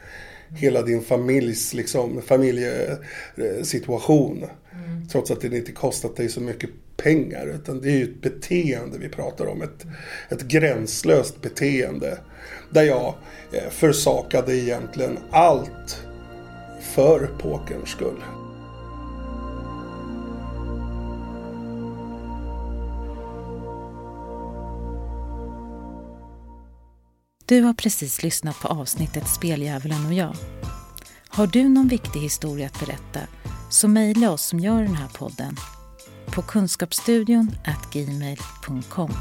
hela 0.50 0.82
din 0.82 1.02
familjs 1.02 1.74
liksom, 1.74 2.22
familjesituation. 2.22 4.38
Mm. 4.38 4.50
Trots 5.08 5.32
att 5.32 5.42
det 5.42 5.58
inte 5.58 5.72
kostat 5.72 6.16
dig 6.16 6.30
så 6.30 6.42
mycket 6.42 6.70
pengar. 6.98 7.48
Utan 7.48 7.82
det 7.82 7.90
är 7.90 7.98
ju 7.98 8.04
ett 8.04 8.22
beteende 8.22 8.98
vi 8.98 9.10
pratar 9.10 9.46
om. 9.46 9.62
Ett, 9.62 9.86
ett 10.30 10.42
gränslöst 10.42 11.42
beteende. 11.42 12.18
Där 12.70 12.84
jag 12.84 13.16
eh, 13.52 13.70
försakade 13.70 14.58
egentligen 14.58 15.18
allt 15.32 16.06
för 16.82 17.30
pokerns 17.40 17.90
skull. 17.90 18.24
Du 27.48 27.62
har 27.62 27.74
precis 27.74 28.24
lyssnat 28.24 28.60
på 28.60 28.68
avsnittet 28.68 29.28
Speldjävulen 29.28 30.06
och 30.06 30.14
jag. 30.14 30.36
Har 31.28 31.48
du 31.48 31.70
någon 31.70 31.88
viktig 31.88 32.20
historia 32.20 32.68
att 32.68 32.80
berätta 32.80 33.20
så 33.70 33.88
mejla 33.88 34.32
oss 34.32 34.48
som 34.48 34.60
gör 34.60 34.82
den 34.82 34.96
här 34.96 35.08
podden 35.08 35.56
på 36.26 36.42
kunskapsstudion 36.42 37.52
gmail.com. 37.92 39.12